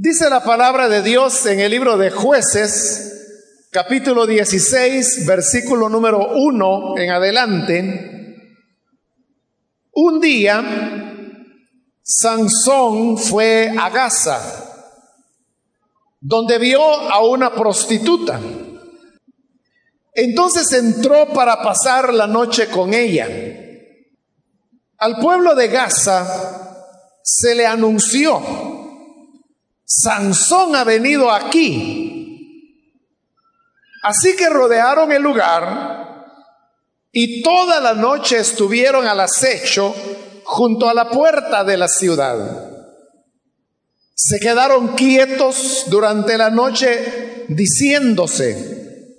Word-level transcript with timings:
Dice 0.00 0.30
la 0.30 0.44
palabra 0.44 0.88
de 0.88 1.02
Dios 1.02 1.44
en 1.46 1.58
el 1.58 1.72
libro 1.72 1.96
de 1.96 2.12
jueces, 2.12 3.66
capítulo 3.72 4.28
16, 4.28 5.26
versículo 5.26 5.88
número 5.88 6.36
1 6.36 6.98
en 6.98 7.10
adelante. 7.10 8.54
Un 9.90 10.20
día, 10.20 10.62
Sansón 12.00 13.18
fue 13.18 13.74
a 13.76 13.90
Gaza, 13.90 14.40
donde 16.20 16.58
vio 16.58 16.80
a 16.80 17.26
una 17.26 17.52
prostituta. 17.52 18.38
Entonces 20.14 20.72
entró 20.74 21.32
para 21.32 21.60
pasar 21.60 22.14
la 22.14 22.28
noche 22.28 22.68
con 22.68 22.94
ella. 22.94 23.26
Al 24.98 25.16
pueblo 25.16 25.56
de 25.56 25.66
Gaza 25.66 26.86
se 27.20 27.56
le 27.56 27.66
anunció 27.66 28.77
Sansón 29.90 30.76
ha 30.76 30.84
venido 30.84 31.30
aquí. 31.30 32.18
Así 34.02 34.36
que 34.36 34.50
rodearon 34.50 35.10
el 35.12 35.22
lugar 35.22 36.26
y 37.10 37.42
toda 37.42 37.80
la 37.80 37.94
noche 37.94 38.38
estuvieron 38.38 39.08
al 39.08 39.18
acecho 39.18 39.94
junto 40.44 40.90
a 40.90 40.94
la 40.94 41.08
puerta 41.08 41.64
de 41.64 41.78
la 41.78 41.88
ciudad. 41.88 42.70
Se 44.14 44.38
quedaron 44.38 44.88
quietos 44.88 45.84
durante 45.86 46.36
la 46.36 46.50
noche 46.50 47.46
diciéndose, 47.48 49.16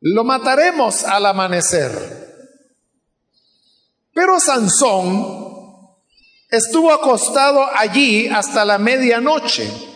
lo 0.00 0.24
mataremos 0.24 1.04
al 1.04 1.26
amanecer. 1.26 1.92
Pero 4.14 4.40
Sansón 4.40 5.26
estuvo 6.50 6.92
acostado 6.92 7.62
allí 7.76 8.26
hasta 8.28 8.64
la 8.64 8.78
medianoche 8.78 9.88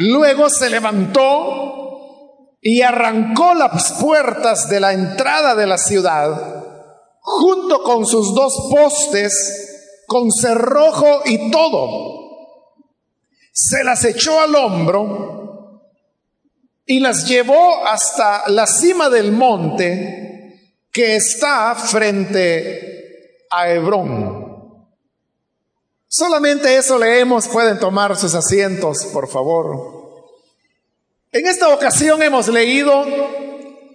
Luego 0.00 0.48
se 0.48 0.70
levantó 0.70 2.56
y 2.60 2.82
arrancó 2.82 3.52
las 3.54 3.94
puertas 3.94 4.68
de 4.68 4.78
la 4.78 4.92
entrada 4.92 5.56
de 5.56 5.66
la 5.66 5.76
ciudad, 5.76 6.64
junto 7.20 7.82
con 7.82 8.06
sus 8.06 8.32
dos 8.32 8.68
postes, 8.70 10.04
con 10.06 10.30
cerrojo 10.30 11.22
y 11.24 11.50
todo. 11.50 12.16
Se 13.52 13.82
las 13.82 14.04
echó 14.04 14.40
al 14.40 14.54
hombro 14.54 15.82
y 16.86 17.00
las 17.00 17.26
llevó 17.26 17.84
hasta 17.84 18.48
la 18.50 18.68
cima 18.68 19.10
del 19.10 19.32
monte 19.32 20.76
que 20.92 21.16
está 21.16 21.74
frente 21.74 23.46
a 23.50 23.68
Hebrón. 23.68 24.47
Solamente 26.08 26.74
eso 26.76 26.98
leemos, 26.98 27.46
pueden 27.48 27.78
tomar 27.78 28.16
sus 28.16 28.34
asientos, 28.34 29.04
por 29.12 29.28
favor. 29.28 29.98
En 31.32 31.46
esta 31.46 31.68
ocasión 31.68 32.22
hemos 32.22 32.48
leído 32.48 33.04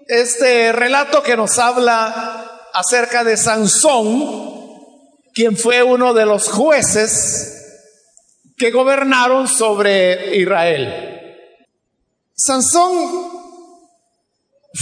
este 0.08 0.72
relato 0.72 1.24
que 1.24 1.36
nos 1.36 1.58
habla 1.58 2.70
acerca 2.72 3.24
de 3.24 3.36
Sansón, 3.36 4.70
quien 5.34 5.58
fue 5.58 5.82
uno 5.82 6.14
de 6.14 6.28
los 6.28 6.50
jueces 6.50 7.82
que 8.58 8.70
gobernaron 8.70 9.48
sobre 9.48 10.38
Israel. 10.38 11.40
Sansón 12.36 13.32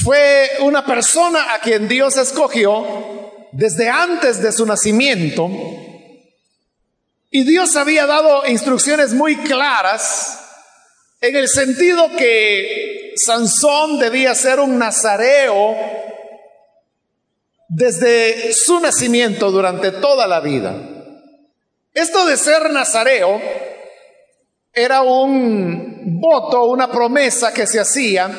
fue 0.04 0.50
una 0.60 0.86
persona 0.86 1.54
a 1.54 1.62
quien 1.62 1.88
Dios 1.88 2.18
escogió 2.18 2.86
desde 3.54 3.88
antes 3.90 4.42
de 4.42 4.52
su 4.52 4.66
nacimiento 4.66 5.50
y 7.32 7.44
Dios 7.46 7.78
había 7.78 8.06
dado 8.06 8.46
instrucciones 8.46 9.14
muy 9.14 9.38
claras 9.38 10.38
en 11.22 11.38
el 11.38 11.48
sentido 11.48 12.10
que 12.18 13.14
Sansón 13.16 14.00
debía 14.00 14.36
ser 14.36 14.60
un 14.60 14.78
nazareo 14.78 15.78
desde 17.70 18.52
su 18.52 18.82
nacimiento 18.82 19.50
durante 19.50 19.92
toda 19.92 20.28
la 20.28 20.42
vida. 20.42 20.76
Esto 21.94 22.26
de 22.26 22.36
ser 22.36 22.70
nazareo 22.70 23.42
era 24.74 25.02
un 25.02 26.20
voto, 26.20 26.66
una 26.66 26.92
promesa 26.92 27.54
que 27.54 27.66
se 27.66 27.80
hacía 27.80 28.30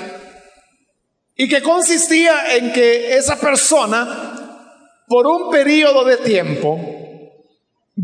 y 1.34 1.48
que 1.48 1.62
consistía 1.62 2.56
en 2.56 2.74
que 2.74 3.16
esa 3.16 3.36
persona, 3.36 4.98
por 5.08 5.26
un 5.26 5.50
periodo 5.50 6.04
de 6.04 6.18
tiempo, 6.18 7.01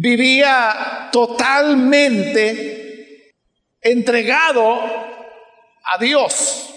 vivía 0.00 1.08
totalmente 1.10 3.34
entregado 3.80 4.80
a 4.80 5.98
Dios, 5.98 6.72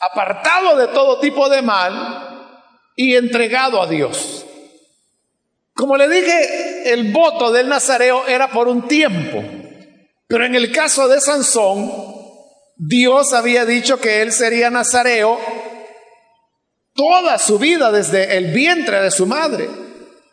apartado 0.00 0.76
de 0.76 0.88
todo 0.88 1.20
tipo 1.20 1.48
de 1.48 1.62
mal 1.62 2.58
y 2.96 3.14
entregado 3.14 3.80
a 3.80 3.86
Dios. 3.86 4.44
Como 5.72 5.96
le 5.96 6.08
dije, 6.08 6.92
el 6.92 7.12
voto 7.12 7.52
del 7.52 7.68
Nazareo 7.68 8.26
era 8.26 8.50
por 8.50 8.66
un 8.66 8.88
tiempo, 8.88 9.44
pero 10.26 10.44
en 10.44 10.56
el 10.56 10.72
caso 10.72 11.06
de 11.06 11.20
Sansón, 11.20 11.92
Dios 12.76 13.34
había 13.34 13.64
dicho 13.64 14.00
que 14.00 14.20
él 14.20 14.32
sería 14.32 14.70
Nazareo 14.70 15.38
toda 16.92 17.38
su 17.38 17.60
vida 17.60 17.92
desde 17.92 18.36
el 18.36 18.52
vientre 18.52 19.00
de 19.00 19.12
su 19.12 19.26
madre. 19.26 19.70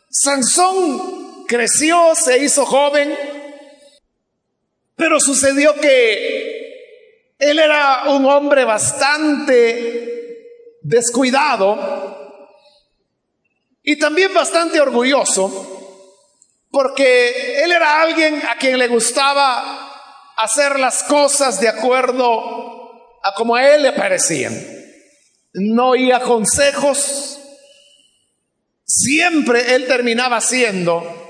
Sansón 0.10 1.21
creció, 1.52 2.16
se 2.16 2.38
hizo 2.38 2.66
joven, 2.66 3.14
pero 4.96 5.20
sucedió 5.20 5.76
que 5.76 7.36
él 7.38 7.60
era 7.60 8.04
un 8.08 8.26
hombre 8.26 8.64
bastante 8.64 10.48
descuidado 10.82 12.48
y 13.84 14.00
también 14.00 14.34
bastante 14.34 14.80
orgulloso, 14.80 16.08
porque 16.70 17.62
él 17.62 17.74
era 17.74 18.02
alguien 18.02 18.42
a 18.50 18.56
quien 18.56 18.80
le 18.80 18.88
gustaba 18.88 19.92
hacer 20.38 20.80
las 20.80 21.04
cosas 21.04 21.60
de 21.60 21.68
acuerdo 21.68 23.20
a 23.22 23.34
como 23.36 23.56
a 23.56 23.68
él 23.68 23.84
le 23.84 23.92
parecían. 23.92 24.54
No 25.54 25.90
oía 25.90 26.22
consejos, 26.22 27.42
siempre 28.86 29.76
él 29.76 29.86
terminaba 29.88 30.38
haciendo 30.38 31.28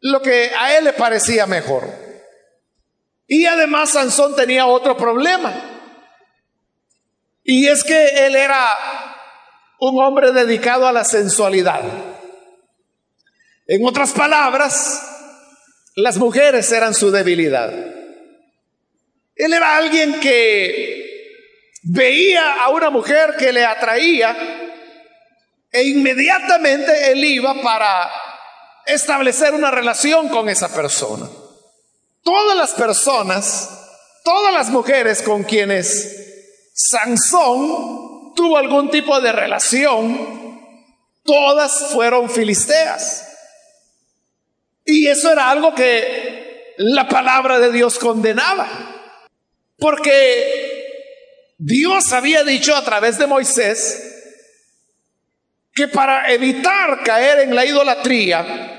lo 0.00 0.22
que 0.22 0.50
a 0.56 0.76
él 0.76 0.84
le 0.84 0.92
parecía 0.92 1.46
mejor. 1.46 1.88
Y 3.26 3.46
además 3.46 3.90
Sansón 3.90 4.34
tenía 4.36 4.66
otro 4.66 4.96
problema. 4.96 5.54
Y 7.44 7.66
es 7.68 7.84
que 7.84 8.26
él 8.26 8.36
era 8.36 8.66
un 9.80 10.02
hombre 10.02 10.32
dedicado 10.32 10.86
a 10.86 10.92
la 10.92 11.04
sensualidad. 11.04 11.82
En 13.66 13.84
otras 13.84 14.12
palabras, 14.12 15.02
las 15.94 16.16
mujeres 16.16 16.70
eran 16.72 16.94
su 16.94 17.10
debilidad. 17.10 17.72
Él 19.34 19.52
era 19.52 19.76
alguien 19.76 20.20
que 20.20 21.08
veía 21.82 22.64
a 22.64 22.70
una 22.70 22.90
mujer 22.90 23.34
que 23.38 23.52
le 23.52 23.64
atraía 23.64 24.36
e 25.70 25.82
inmediatamente 25.84 27.12
él 27.12 27.22
iba 27.24 27.60
para 27.62 28.10
establecer 28.88 29.54
una 29.54 29.70
relación 29.70 30.28
con 30.28 30.48
esa 30.48 30.74
persona. 30.74 31.28
Todas 32.22 32.56
las 32.56 32.72
personas, 32.72 33.68
todas 34.24 34.52
las 34.52 34.70
mujeres 34.70 35.22
con 35.22 35.44
quienes 35.44 36.72
Sansón 36.74 38.34
tuvo 38.34 38.56
algún 38.56 38.90
tipo 38.90 39.20
de 39.20 39.32
relación, 39.32 40.60
todas 41.22 41.92
fueron 41.92 42.30
filisteas. 42.30 43.26
Y 44.84 45.06
eso 45.06 45.30
era 45.30 45.50
algo 45.50 45.74
que 45.74 46.74
la 46.78 47.08
palabra 47.08 47.58
de 47.58 47.70
Dios 47.70 47.98
condenaba. 47.98 48.68
Porque 49.76 50.78
Dios 51.58 52.12
había 52.12 52.42
dicho 52.42 52.74
a 52.74 52.84
través 52.84 53.18
de 53.18 53.26
Moisés 53.26 54.04
que 55.74 55.88
para 55.88 56.32
evitar 56.32 57.02
caer 57.04 57.40
en 57.40 57.54
la 57.54 57.64
idolatría, 57.64 58.77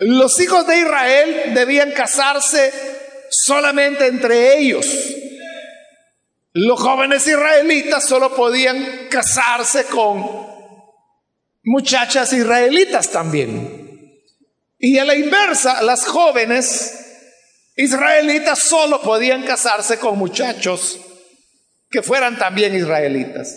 los 0.00 0.40
hijos 0.40 0.66
de 0.66 0.78
Israel 0.78 1.54
debían 1.54 1.92
casarse 1.92 2.72
solamente 3.28 4.06
entre 4.06 4.58
ellos. 4.58 4.86
Los 6.52 6.80
jóvenes 6.80 7.26
israelitas 7.26 8.06
solo 8.06 8.34
podían 8.34 9.08
casarse 9.10 9.84
con 9.84 10.26
muchachas 11.62 12.32
israelitas 12.32 13.10
también. 13.10 14.24
Y 14.78 14.96
a 14.98 15.04
la 15.04 15.14
inversa, 15.14 15.82
las 15.82 16.06
jóvenes 16.06 16.98
israelitas 17.76 18.58
solo 18.58 19.02
podían 19.02 19.44
casarse 19.44 19.98
con 19.98 20.18
muchachos 20.18 20.98
que 21.90 22.02
fueran 22.02 22.38
también 22.38 22.74
israelitas. 22.74 23.54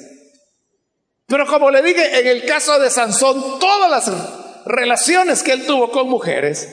Pero 1.25 1.47
como 1.47 1.71
le 1.71 1.81
dije, 1.81 2.19
en 2.19 2.27
el 2.27 2.45
caso 2.45 2.77
de 2.79 2.89
Sansón, 2.89 3.59
todas 3.59 3.89
las 3.89 4.42
relaciones 4.65 5.43
que 5.43 5.51
él 5.51 5.65
tuvo 5.65 5.91
con 5.91 6.09
mujeres 6.09 6.67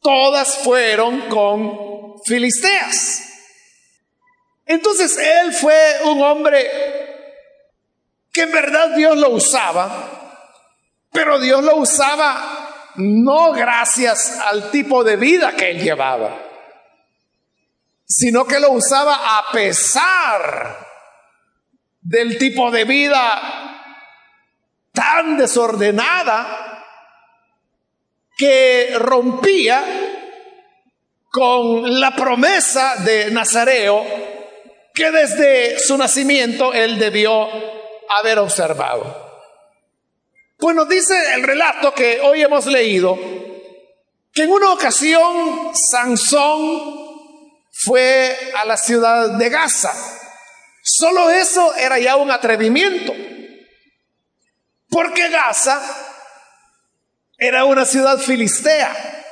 todas 0.00 0.58
fueron 0.58 1.28
con 1.28 2.20
filisteas. 2.24 3.22
Entonces 4.66 5.16
él 5.18 5.52
fue 5.52 6.00
un 6.04 6.22
hombre 6.22 6.70
que 8.32 8.42
en 8.42 8.52
verdad 8.52 8.90
Dios 8.94 9.16
lo 9.16 9.30
usaba, 9.30 10.36
pero 11.10 11.38
Dios 11.38 11.64
lo 11.64 11.76
usaba 11.76 12.92
no 12.96 13.52
gracias 13.52 14.38
al 14.40 14.70
tipo 14.70 15.04
de 15.04 15.16
vida 15.16 15.52
que 15.52 15.70
él 15.70 15.80
llevaba, 15.80 16.36
sino 18.04 18.44
que 18.44 18.60
lo 18.60 18.72
usaba 18.72 19.38
a 19.38 19.50
pesar 19.52 20.86
del 22.00 22.36
tipo 22.38 22.70
de 22.70 22.84
vida 22.84 23.74
tan 24.92 25.36
desordenada 25.36 26.67
que 28.38 28.94
rompía 28.96 29.84
con 31.28 32.00
la 32.00 32.14
promesa 32.14 32.94
de 33.04 33.30
Nazareo 33.32 34.06
que 34.94 35.10
desde 35.10 35.78
su 35.78 35.98
nacimiento 35.98 36.72
él 36.72 36.98
debió 36.98 37.48
haber 38.08 38.38
observado. 38.38 39.26
Pues 40.56 40.74
nos 40.74 40.88
dice 40.88 41.14
el 41.34 41.42
relato 41.42 41.92
que 41.92 42.20
hoy 42.20 42.42
hemos 42.42 42.66
leído 42.66 43.18
que 44.32 44.44
en 44.44 44.52
una 44.52 44.72
ocasión 44.72 45.72
Sansón 45.74 46.96
fue 47.72 48.36
a 48.54 48.66
la 48.66 48.76
ciudad 48.76 49.30
de 49.30 49.48
Gaza. 49.48 49.92
Solo 50.82 51.30
eso 51.30 51.74
era 51.74 51.98
ya 51.98 52.16
un 52.16 52.30
atrevimiento. 52.30 53.12
Porque 54.88 55.28
Gaza 55.28 56.07
era 57.38 57.64
una 57.64 57.84
ciudad 57.84 58.18
filistea. 58.18 59.24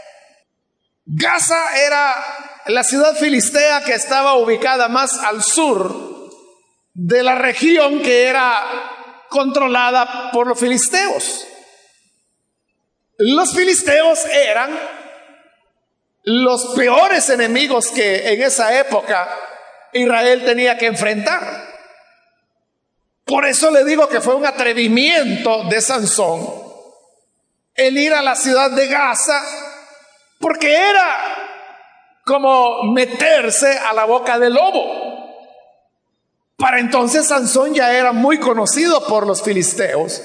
Gaza 1.05 1.77
era 1.85 2.63
la 2.67 2.85
ciudad 2.85 3.15
filistea 3.17 3.83
que 3.85 3.95
estaba 3.95 4.35
ubicada 4.35 4.89
más 4.89 5.19
al 5.19 5.43
sur 5.43 6.31
de 6.95 7.23
la 7.23 7.35
región 7.35 8.01
que 8.01 8.25
era 8.25 9.25
controlada 9.29 10.31
por 10.33 10.47
los 10.47 10.59
filisteos. 10.59 11.47
Los 13.19 13.55
filisteos 13.55 14.25
eran 14.27 14.71
los 16.23 16.75
peores 16.75 17.29
enemigos 17.31 17.89
que 17.89 18.33
en 18.33 18.43
esa 18.43 18.79
época 18.79 19.29
Israel 19.93 20.45
tenía 20.45 20.77
que 20.79 20.87
enfrentar. 20.87 21.67
Por 23.25 23.45
eso 23.47 23.71
le 23.71 23.85
digo 23.85 24.09
que 24.09 24.21
fue 24.21 24.35
un 24.35 24.47
atrevimiento 24.47 25.65
de 25.65 25.81
Sansón 25.81 26.66
el 27.77 27.97
ir 27.99 28.15
a 28.15 28.23
la 28.23 28.35
ciudad 28.35 28.71
de 28.71 28.87
Gaza, 28.87 29.41
porque 30.39 30.75
era 30.75 31.37
como 32.25 32.83
meterse 32.93 33.79
a 33.79 33.93
la 33.93 34.05
boca 34.05 34.39
del 34.39 34.55
lobo. 34.55 35.07
Para 36.57 36.81
entonces 36.81 37.29
Sansón 37.29 37.75
ya 37.75 37.93
era 37.93 38.13
muy 38.13 38.39
conocido 38.39 39.07
por 39.07 39.27
los 39.27 39.43
filisteos. 39.43 40.23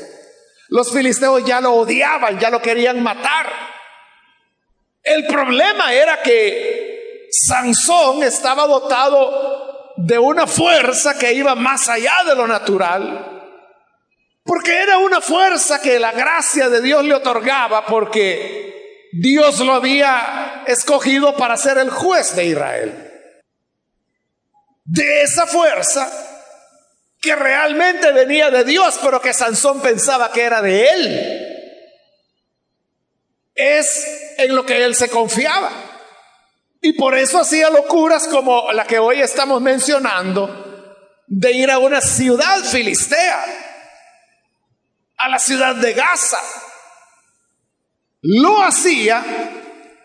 Los 0.69 0.91
filisteos 0.91 1.43
ya 1.45 1.59
lo 1.59 1.73
odiaban, 1.73 2.39
ya 2.39 2.49
lo 2.49 2.61
querían 2.61 3.03
matar. 3.03 3.51
El 5.03 5.27
problema 5.27 5.93
era 5.93 6.21
que 6.21 7.27
Sansón 7.31 8.23
estaba 8.23 8.65
dotado 8.65 9.93
de 9.97 10.17
una 10.17 10.47
fuerza 10.47 11.17
que 11.17 11.33
iba 11.33 11.55
más 11.55 11.89
allá 11.89 12.13
de 12.25 12.35
lo 12.35 12.47
natural, 12.47 13.40
porque 14.43 14.81
era 14.81 14.97
una 14.97 15.21
fuerza 15.21 15.81
que 15.81 15.99
la 15.99 16.11
gracia 16.11 16.69
de 16.69 16.81
Dios 16.81 17.03
le 17.05 17.13
otorgaba, 17.13 17.85
porque 17.85 19.09
Dios 19.13 19.59
lo 19.59 19.73
había 19.73 20.63
escogido 20.67 21.35
para 21.35 21.57
ser 21.57 21.77
el 21.77 21.89
juez 21.89 22.35
de 22.35 22.45
Israel. 22.45 23.07
De 24.83 25.21
esa 25.21 25.45
fuerza 25.45 26.09
que 27.19 27.35
realmente 27.35 28.11
venía 28.11 28.49
de 28.49 28.63
Dios, 28.63 28.99
pero 29.01 29.21
que 29.21 29.33
Sansón 29.33 29.79
pensaba 29.79 30.31
que 30.31 30.41
era 30.41 30.61
de 30.61 30.89
él. 30.89 31.47
Es 33.53 34.33
en 34.39 34.55
lo 34.55 34.65
que 34.65 34.83
él 34.83 34.95
se 34.95 35.09
confiaba. 35.09 35.69
Y 36.81 36.93
por 36.93 37.15
eso 37.15 37.39
hacía 37.39 37.69
locuras 37.69 38.27
como 38.27 38.71
la 38.71 38.85
que 38.85 38.97
hoy 38.97 39.21
estamos 39.21 39.61
mencionando, 39.61 40.67
de 41.27 41.51
ir 41.51 41.69
a 41.69 41.77
una 41.77 42.01
ciudad 42.01 42.63
filistea, 42.63 43.45
a 45.23 45.29
la 45.29 45.39
ciudad 45.39 45.75
de 45.75 45.93
Gaza, 45.93 46.39
lo 48.21 48.61
hacía 48.63 49.23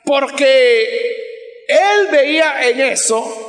porque 0.05 1.27
él 1.69 2.09
veía 2.11 2.69
en 2.69 2.81
eso 2.81 3.47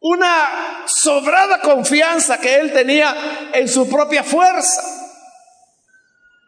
una 0.00 0.84
sobrada 0.86 1.60
confianza 1.60 2.38
que 2.38 2.56
él 2.56 2.72
tenía 2.72 3.50
en 3.52 3.68
su 3.68 3.88
propia 3.88 4.22
fuerza. 4.22 4.82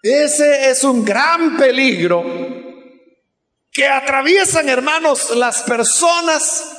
Ese 0.03 0.71
es 0.71 0.83
un 0.85 1.05
gran 1.05 1.57
peligro 1.57 2.25
que 3.71 3.87
atraviesan, 3.87 4.69
hermanos, 4.69 5.31
las 5.37 5.63
personas 5.63 6.71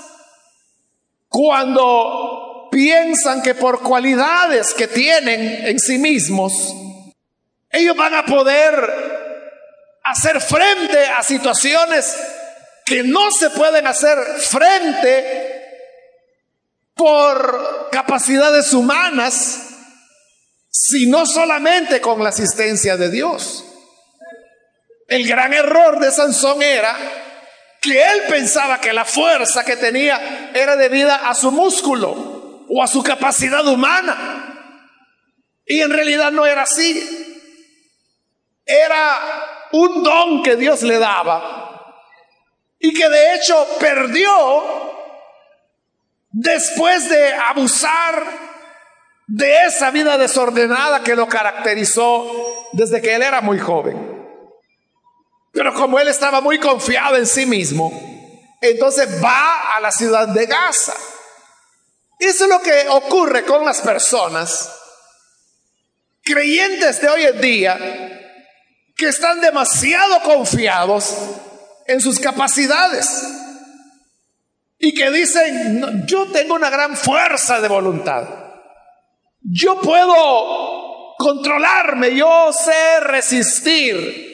cuando 1.28 2.70
piensan 2.72 3.42
que 3.42 3.56
por 3.56 3.82
cualidades 3.82 4.74
que 4.74 4.88
tienen 4.88 5.68
en 5.68 5.80
sí 5.80 5.98
mismos, 5.98 6.54
ellos 7.74 7.98
van 7.98 8.14
a 8.14 8.24
poder 8.24 8.76
hacer 10.04 10.40
frente 10.40 11.06
a 11.08 11.24
situaciones 11.24 12.16
que 12.86 13.04
no 13.04 13.32
se 13.32 13.50
pueden 13.50 13.88
hacer 13.88 14.18
frente 14.38 15.62
por 16.94 17.90
capacidades 17.92 18.74
humanas, 18.74 19.70
sino 20.70 21.26
solamente 21.26 22.00
con 22.00 22.22
la 22.22 22.30
asistencia 22.30 22.96
de 22.96 23.10
Dios. 23.10 23.66
El 25.08 25.28
gran 25.28 25.54
error 25.54 26.00
de 26.00 26.12
Sansón 26.12 26.62
era 26.62 26.96
que 27.82 28.02
él 28.02 28.22
pensaba 28.30 28.80
que 28.80 28.94
la 28.94 29.04
fuerza 29.04 29.66
que 29.66 29.78
tenía 29.78 30.52
era 30.54 30.76
debida 30.76 31.28
a 31.28 31.34
su 31.34 31.52
músculo 31.52 32.66
o 32.70 32.84
a 32.84 32.88
su 32.88 33.02
capacidad 33.02 33.66
humana. 33.68 34.40
Y 35.66 35.82
en 35.82 35.92
realidad 35.92 36.32
no 36.32 36.46
era 36.46 36.64
así. 36.64 37.23
Era 38.66 39.70
un 39.72 40.04
don 40.04 40.44
que 40.44 40.56
Dios 40.56 40.84
le 40.84 40.98
daba 41.00 41.74
y 42.80 42.94
que 42.94 43.10
de 43.10 43.36
hecho 43.36 43.68
perdió 43.80 44.92
después 46.32 47.10
de 47.10 47.34
abusar 47.34 48.24
de 49.28 49.66
esa 49.66 49.92
vida 49.92 50.18
desordenada 50.18 51.04
que 51.04 51.16
lo 51.16 51.28
caracterizó 51.28 52.70
desde 52.74 53.02
que 53.02 53.16
él 53.16 53.22
era 53.22 53.42
muy 53.42 53.60
joven. 53.60 54.14
Pero 55.52 55.74
como 55.74 56.00
él 56.00 56.08
estaba 56.08 56.42
muy 56.42 56.60
confiado 56.60 57.16
en 57.16 57.28
sí 57.28 57.46
mismo, 57.46 57.92
entonces 58.62 59.24
va 59.24 59.76
a 59.76 59.80
la 59.80 59.92
ciudad 59.92 60.28
de 60.28 60.46
Gaza. 60.46 60.94
Eso 62.20 62.46
es 62.46 62.50
lo 62.50 62.62
que 62.62 62.88
ocurre 62.90 63.44
con 63.44 63.66
las 63.66 63.82
personas 63.82 64.72
creyentes 66.24 67.02
de 67.02 67.10
hoy 67.10 67.24
en 67.24 67.42
día 67.42 68.13
que 68.96 69.08
están 69.08 69.42
demasiado 69.42 70.22
confiados 70.22 71.16
en 71.88 72.00
sus 72.02 72.20
capacidades 72.20 73.24
y 74.78 74.94
que 74.94 75.10
dicen, 75.12 76.06
yo 76.06 76.32
tengo 76.32 76.56
una 76.56 76.70
gran 76.70 76.96
fuerza 76.96 77.62
de 77.62 77.68
voluntad, 77.68 78.28
yo 79.42 79.80
puedo 79.82 81.16
controlarme, 81.18 82.16
yo 82.16 82.52
sé 82.54 83.00
resistir 83.02 84.34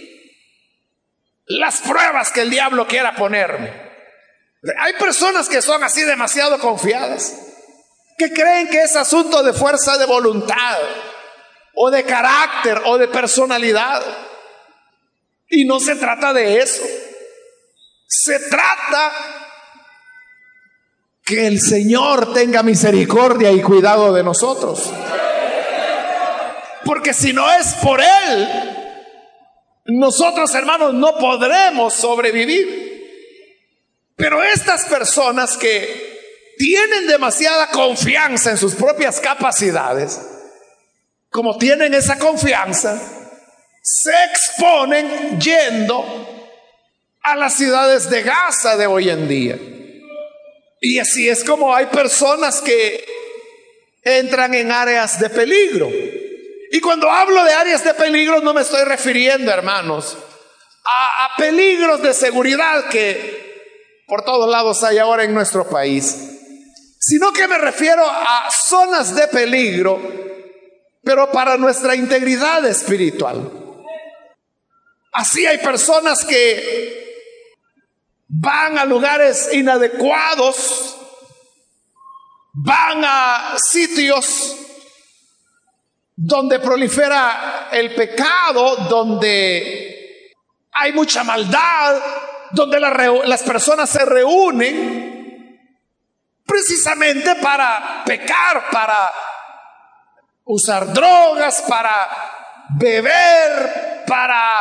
las 1.45 1.81
pruebas 1.81 2.31
que 2.31 2.41
el 2.41 2.49
diablo 2.49 2.87
quiera 2.87 3.15
ponerme. 3.15 3.89
Hay 4.77 4.93
personas 4.93 5.47
que 5.47 5.61
son 5.61 5.83
así 5.83 6.03
demasiado 6.03 6.59
confiadas, 6.59 7.35
que 8.17 8.31
creen 8.33 8.69
que 8.69 8.83
es 8.83 8.95
asunto 8.95 9.41
de 9.41 9.53
fuerza 9.53 9.97
de 9.97 10.05
voluntad, 10.05 10.77
o 11.75 11.89
de 11.89 12.03
carácter, 12.03 12.81
o 12.85 12.97
de 12.97 13.07
personalidad. 13.07 14.03
Y 15.49 15.65
no 15.65 15.79
se 15.79 15.95
trata 15.95 16.33
de 16.33 16.59
eso. 16.59 16.83
Se 18.07 18.39
trata 18.39 19.11
que 21.23 21.47
el 21.47 21.61
Señor 21.61 22.33
tenga 22.33 22.63
misericordia 22.63 23.51
y 23.51 23.61
cuidado 23.61 24.13
de 24.13 24.23
nosotros. 24.23 24.91
Porque 26.85 27.13
si 27.13 27.33
no 27.33 27.51
es 27.51 27.73
por 27.75 28.01
Él, 28.01 28.47
nosotros 29.85 30.53
hermanos 30.55 30.93
no 30.93 31.17
podremos 31.17 31.93
sobrevivir. 31.93 32.89
Pero 34.15 34.43
estas 34.43 34.85
personas 34.85 35.55
que 35.57 36.55
tienen 36.57 37.07
demasiada 37.07 37.69
confianza 37.69 38.51
en 38.51 38.57
sus 38.57 38.75
propias 38.75 39.19
capacidades, 39.19 40.19
como 41.29 41.57
tienen 41.57 41.93
esa 41.93 42.19
confianza, 42.19 43.18
se 43.81 44.11
exponen 44.31 45.39
yendo 45.39 46.49
a 47.21 47.35
las 47.35 47.55
ciudades 47.55 48.09
de 48.09 48.23
Gaza 48.23 48.77
de 48.77 48.87
hoy 48.87 49.09
en 49.09 49.27
día. 49.27 49.57
Y 50.81 50.99
así 50.99 51.27
es 51.27 51.43
como 51.43 51.75
hay 51.75 51.87
personas 51.87 52.61
que 52.61 53.05
entran 54.03 54.53
en 54.53 54.71
áreas 54.71 55.19
de 55.19 55.29
peligro. 55.29 55.89
Y 56.71 56.79
cuando 56.81 57.09
hablo 57.09 57.43
de 57.43 57.53
áreas 57.53 57.83
de 57.83 57.93
peligro 57.93 58.41
no 58.41 58.53
me 58.53 58.61
estoy 58.61 58.83
refiriendo, 58.83 59.51
hermanos, 59.51 60.17
a, 60.85 61.35
peligros 61.37 62.01
de 62.01 62.13
seguridad 62.13 62.89
que 62.89 64.03
por 64.07 64.23
todos 64.23 64.49
lados 64.49 64.83
hay 64.83 64.97
ahora 64.97 65.23
en 65.23 65.33
nuestro 65.33 65.67
país, 65.67 66.15
sino 66.99 67.31
que 67.31 67.47
me 67.47 67.57
refiero 67.57 68.03
a 68.05 68.49
zonas 68.51 69.15
de 69.15 69.27
peligro, 69.27 69.99
pero 71.03 71.31
para 71.31 71.57
nuestra 71.57 71.95
integridad 71.95 72.65
espiritual. 72.65 73.68
Así 75.11 75.45
hay 75.45 75.57
personas 75.57 76.23
que 76.23 77.09
van 78.27 78.77
a 78.77 78.85
lugares 78.85 79.49
inadecuados, 79.53 80.97
van 82.53 83.03
a 83.03 83.55
sitios 83.57 84.55
donde 86.15 86.59
prolifera 86.59 87.69
el 87.71 87.95
pecado, 87.95 88.75
donde 88.89 90.33
hay 90.71 90.93
mucha 90.93 91.23
maldad, 91.23 92.01
donde 92.51 92.79
las 92.79 93.43
personas 93.43 93.89
se 93.89 94.05
reúnen 94.05 95.09
precisamente 96.45 97.35
para 97.35 98.03
pecar, 98.05 98.69
para 98.71 99.11
usar 100.45 100.91
drogas, 100.91 101.63
para 101.67 102.07
beber, 102.77 104.03
para 104.05 104.59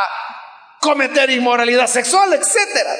cometer 0.79 1.29
inmoralidad 1.29 1.87
sexual, 1.87 2.33
etcétera. 2.33 2.95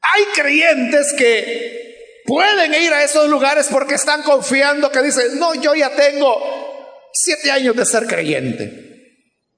Hay 0.00 0.24
creyentes 0.34 1.12
que 1.14 2.22
pueden 2.24 2.74
ir 2.74 2.92
a 2.92 3.02
esos 3.02 3.28
lugares 3.28 3.68
porque 3.70 3.94
están 3.94 4.22
confiando 4.22 4.90
que 4.90 5.02
dicen, 5.02 5.38
no, 5.38 5.54
yo 5.54 5.74
ya 5.74 5.90
tengo 5.90 7.08
siete 7.12 7.50
años 7.50 7.76
de 7.76 7.84
ser 7.84 8.06
creyente. 8.06 8.88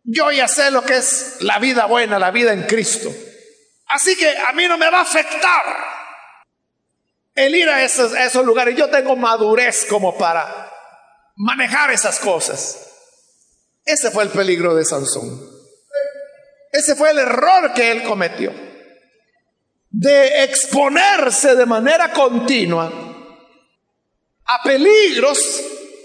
Yo 0.05 0.31
ya 0.33 0.49
sé 0.49 0.71
lo 0.71 0.83
que 0.83 0.97
es 0.97 1.37
la 1.41 1.59
vida 1.59 1.87
buena, 1.87 2.19
la 2.19 2.31
vida 2.31 2.53
en 2.53 2.65
Cristo. 2.65 3.13
Así 3.87 4.17
que 4.17 4.37
a 4.37 4.53
mí 4.53 4.67
no 4.67 4.79
me 4.79 4.91
va 4.91 4.99
a 4.99 5.03
afectar 5.03 5.63
el 7.35 7.55
ir 7.55 7.69
a 7.69 7.83
esos, 7.83 8.13
a 8.13 8.25
esos 8.25 8.45
lugares. 8.45 8.77
Yo 8.77 8.89
tengo 8.89 9.17
madurez 9.17 9.87
como 9.89 10.17
para 10.17 10.71
manejar 11.37 11.91
esas 11.91 12.19
cosas. 12.19 12.87
Ese 13.85 14.11
fue 14.11 14.25
el 14.25 14.31
peligro 14.31 14.75
de 14.75 14.85
Sansón. 14.85 15.50
Ese 16.73 16.95
fue 16.95 17.11
el 17.11 17.19
error 17.19 17.73
que 17.75 17.91
él 17.91 18.03
cometió 18.03 18.53
de 19.91 20.45
exponerse 20.45 21.57
de 21.57 21.67
manera 21.67 22.13
continua 22.13 22.93
a 24.45 24.63
peligros 24.63 25.39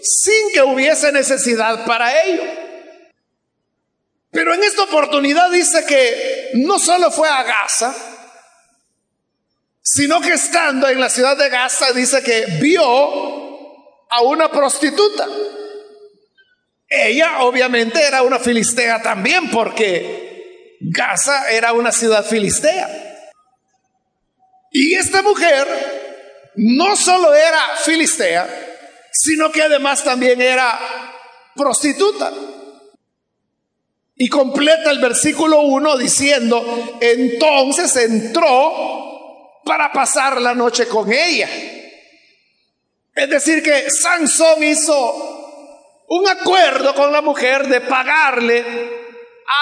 sin 0.01 0.51
que 0.53 0.61
hubiese 0.61 1.11
necesidad 1.11 1.85
para 1.85 2.23
ello. 2.23 2.43
Pero 4.31 4.53
en 4.53 4.63
esta 4.63 4.83
oportunidad 4.83 5.49
dice 5.51 5.85
que 5.85 6.51
no 6.55 6.77
solo 6.77 7.09
fue 7.09 7.29
a 7.29 7.43
Gaza, 7.43 7.95
sino 9.81 10.19
que 10.19 10.33
estando 10.33 10.89
en 10.89 10.99
la 10.99 11.09
ciudad 11.09 11.37
de 11.37 11.49
Gaza 11.49 11.93
dice 11.93 12.21
que 12.21 12.45
vio 12.59 12.83
a 14.09 14.21
una 14.23 14.51
prostituta. 14.51 15.27
Ella 16.87 17.41
obviamente 17.43 18.01
era 18.01 18.23
una 18.23 18.39
filistea 18.39 19.01
también 19.01 19.49
porque 19.49 20.24
Gaza 20.91 21.49
era 21.49 21.73
una 21.73 21.91
ciudad 21.91 22.25
filistea. 22.25 22.89
Y 24.71 24.95
esta 24.95 25.21
mujer 25.21 25.67
no 26.55 26.95
solo 26.95 27.33
era 27.33 27.77
filistea, 27.83 28.47
sino 29.11 29.51
que 29.51 29.61
además 29.61 30.03
también 30.03 30.41
era 30.41 30.77
prostituta. 31.55 32.31
Y 34.17 34.29
completa 34.29 34.91
el 34.91 34.99
versículo 34.99 35.61
1 35.61 35.97
diciendo, 35.97 36.97
entonces 37.01 37.95
entró 37.97 39.61
para 39.65 39.91
pasar 39.91 40.39
la 40.39 40.53
noche 40.53 40.87
con 40.87 41.11
ella. 41.11 41.49
Es 43.13 43.29
decir, 43.29 43.63
que 43.63 43.89
Sansón 43.89 44.63
hizo 44.63 46.03
un 46.07 46.27
acuerdo 46.27 46.93
con 46.93 47.11
la 47.11 47.21
mujer 47.21 47.67
de 47.67 47.81
pagarle 47.81 48.94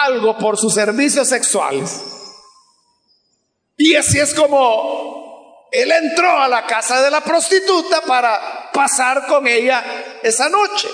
algo 0.06 0.38
por 0.38 0.58
sus 0.58 0.74
servicios 0.74 1.28
sexuales. 1.28 2.02
Y 3.78 3.96
así 3.96 4.20
es 4.20 4.34
como 4.34 5.70
él 5.72 5.92
entró 5.92 6.38
a 6.38 6.48
la 6.48 6.66
casa 6.66 7.02
de 7.02 7.10
la 7.10 7.22
prostituta 7.22 8.02
para 8.02 8.72
pasar 8.72 9.26
con 9.28 9.48
ella 9.48 10.20
esa 10.22 10.48
noche. 10.50 10.88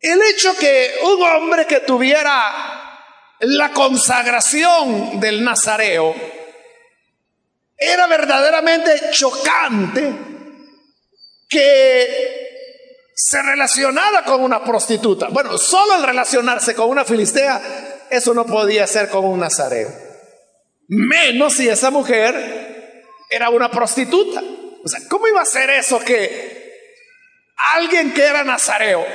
El 0.00 0.20
hecho 0.22 0.56
que 0.56 0.94
un 1.02 1.22
hombre 1.22 1.66
que 1.66 1.80
tuviera 1.80 2.90
la 3.40 3.72
consagración 3.72 5.20
del 5.20 5.44
Nazareo 5.44 6.14
era 7.76 8.06
verdaderamente 8.06 9.10
chocante 9.10 10.12
que 11.48 12.49
se 13.22 13.42
relacionara 13.42 14.24
con 14.24 14.42
una 14.42 14.64
prostituta. 14.64 15.28
Bueno, 15.28 15.58
solo 15.58 15.96
el 15.96 16.02
relacionarse 16.04 16.74
con 16.74 16.88
una 16.88 17.04
filistea, 17.04 17.60
eso 18.08 18.32
no 18.32 18.46
podía 18.46 18.86
ser 18.86 19.10
con 19.10 19.26
un 19.26 19.40
nazareo. 19.40 19.90
Menos 20.88 21.52
si 21.54 21.68
esa 21.68 21.90
mujer 21.90 23.04
era 23.28 23.50
una 23.50 23.70
prostituta. 23.70 24.42
O 24.82 24.88
sea, 24.88 25.00
¿cómo 25.10 25.28
iba 25.28 25.42
a 25.42 25.44
ser 25.44 25.68
eso 25.68 26.00
que 26.00 26.96
alguien 27.74 28.14
que 28.14 28.24
era 28.24 28.42
nazareo 28.42 29.06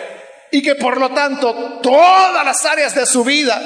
y 0.51 0.61
que 0.61 0.75
por 0.75 0.99
lo 0.99 1.09
tanto 1.09 1.79
todas 1.81 2.45
las 2.45 2.63
áreas 2.63 2.93
de 2.93 3.07
su 3.07 3.23
vida 3.23 3.59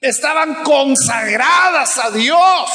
estaban 0.00 0.62
consagradas 0.64 1.98
a 1.98 2.10
Dios? 2.10 2.70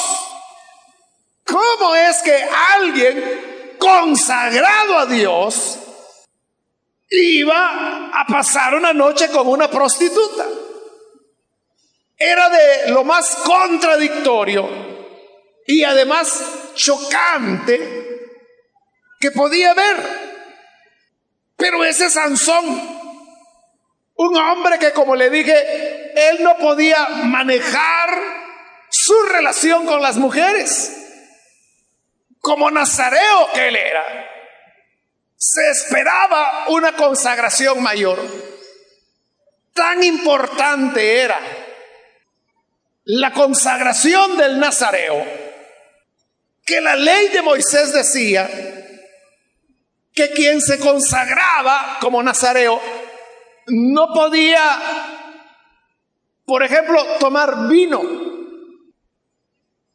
¿Cómo 1.43 1.95
es 1.95 2.17
que 2.17 2.45
alguien 2.75 3.75
consagrado 3.79 4.99
a 4.99 5.05
Dios 5.07 5.79
iba 7.11 8.09
a 8.13 8.25
pasar 8.25 8.73
una 8.73 8.93
noche 8.93 9.29
con 9.29 9.47
una 9.47 9.69
prostituta? 9.69 10.47
era 12.21 12.49
de 12.49 12.91
lo 12.91 13.03
más 13.03 13.35
contradictorio 13.37 14.69
y 15.65 15.83
además 15.83 16.43
chocante 16.75 18.29
que 19.19 19.31
podía 19.31 19.73
ver. 19.73 19.97
Pero 21.57 21.83
ese 21.83 22.11
Sansón, 22.11 22.65
un 24.15 24.37
hombre 24.37 24.77
que 24.77 24.91
como 24.91 25.15
le 25.15 25.31
dije, 25.31 26.21
él 26.29 26.43
no 26.43 26.57
podía 26.57 27.07
manejar 27.23 28.09
su 28.89 29.19
relación 29.23 29.87
con 29.87 30.01
las 30.01 30.17
mujeres, 30.17 30.91
como 32.39 32.69
nazareo 32.69 33.49
que 33.53 33.67
él 33.67 33.75
era, 33.75 34.30
se 35.43 35.71
esperaba 35.71 36.65
una 36.67 36.95
consagración 36.95 37.81
mayor. 37.81 38.19
Tan 39.73 40.03
importante 40.03 41.19
era 41.19 41.39
la 43.05 43.33
consagración 43.33 44.37
del 44.37 44.59
Nazareo, 44.59 45.25
que 46.63 46.79
la 46.79 46.95
ley 46.95 47.29
de 47.29 47.41
Moisés 47.41 47.91
decía 47.91 48.47
que 50.13 50.29
quien 50.29 50.61
se 50.61 50.79
consagraba 50.79 51.97
como 51.99 52.21
Nazareo 52.21 52.79
no 53.65 54.13
podía, 54.13 54.79
por 56.45 56.61
ejemplo, 56.61 57.03
tomar 57.19 57.67
vino. 57.67 57.99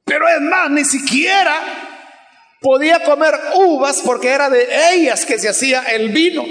Pero 0.04 0.28
es 0.28 0.40
más, 0.40 0.70
ni 0.70 0.84
siquiera 0.84 1.95
podía 2.60 3.04
comer 3.04 3.34
uvas 3.54 4.02
porque 4.04 4.28
era 4.28 4.50
de 4.50 4.66
ellas 4.92 5.24
que 5.24 5.38
se 5.38 5.48
hacía 5.48 5.82
el 5.82 6.10
vino. 6.10 6.44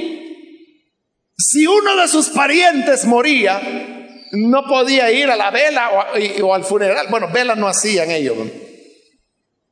Si 1.38 1.68
uno 1.68 1.96
de 1.98 2.08
sus 2.08 2.30
parientes 2.30 3.06
moría, 3.06 3.62
no 4.32 4.64
podía 4.66 5.12
ir 5.12 5.30
a 5.30 5.36
la 5.36 5.52
vela 5.52 5.90
o, 6.42 6.54
al 6.54 6.64
funeral. 6.64 7.08
Bueno, 7.10 7.30
vela 7.32 7.56
no 7.56 7.68
hacían 7.68 8.12
ellos. 8.12 8.38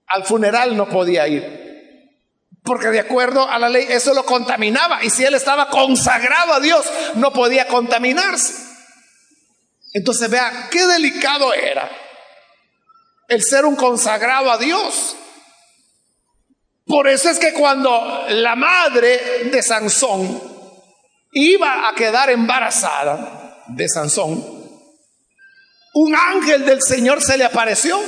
Al 0.07 0.25
funeral 0.25 0.75
no 0.75 0.89
podía 0.89 1.27
ir. 1.27 1.63
Porque 2.63 2.87
de 2.87 2.99
acuerdo 2.99 3.49
a 3.49 3.59
la 3.59 3.69
ley 3.69 3.85
eso 3.89 4.13
lo 4.13 4.25
contaminaba. 4.25 5.03
Y 5.03 5.09
si 5.09 5.23
él 5.23 5.33
estaba 5.33 5.69
consagrado 5.69 6.53
a 6.53 6.59
Dios, 6.59 6.85
no 7.15 7.33
podía 7.33 7.67
contaminarse. 7.67 8.53
Entonces 9.93 10.29
vea 10.29 10.69
qué 10.71 10.85
delicado 10.87 11.53
era 11.53 11.89
el 13.27 13.43
ser 13.43 13.65
un 13.65 13.75
consagrado 13.75 14.51
a 14.51 14.57
Dios. 14.57 15.15
Por 16.85 17.07
eso 17.07 17.29
es 17.29 17.39
que 17.39 17.53
cuando 17.53 18.25
la 18.29 18.55
madre 18.55 19.45
de 19.45 19.63
Sansón 19.63 20.41
iba 21.31 21.87
a 21.87 21.95
quedar 21.95 22.29
embarazada, 22.29 23.63
de 23.67 23.87
Sansón, 23.87 24.63
un 25.93 26.15
ángel 26.15 26.65
del 26.65 26.81
Señor 26.81 27.21
se 27.21 27.37
le 27.37 27.45
apareció 27.45 28.01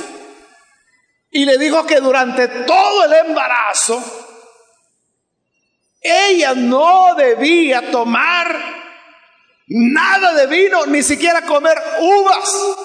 y 1.30 1.44
le 1.44 1.56
dijo 1.58 1.86
que 1.86 2.00
durante 2.00 2.48
todo 2.48 3.04
el 3.04 3.12
embarazo 3.28 4.02
ella 6.00 6.54
no 6.54 7.14
debía 7.14 7.90
tomar 7.90 8.54
nada 9.68 10.34
de 10.34 10.46
vino, 10.46 10.86
ni 10.86 11.02
siquiera 11.02 11.42
comer 11.42 11.76
uvas. 12.00 12.76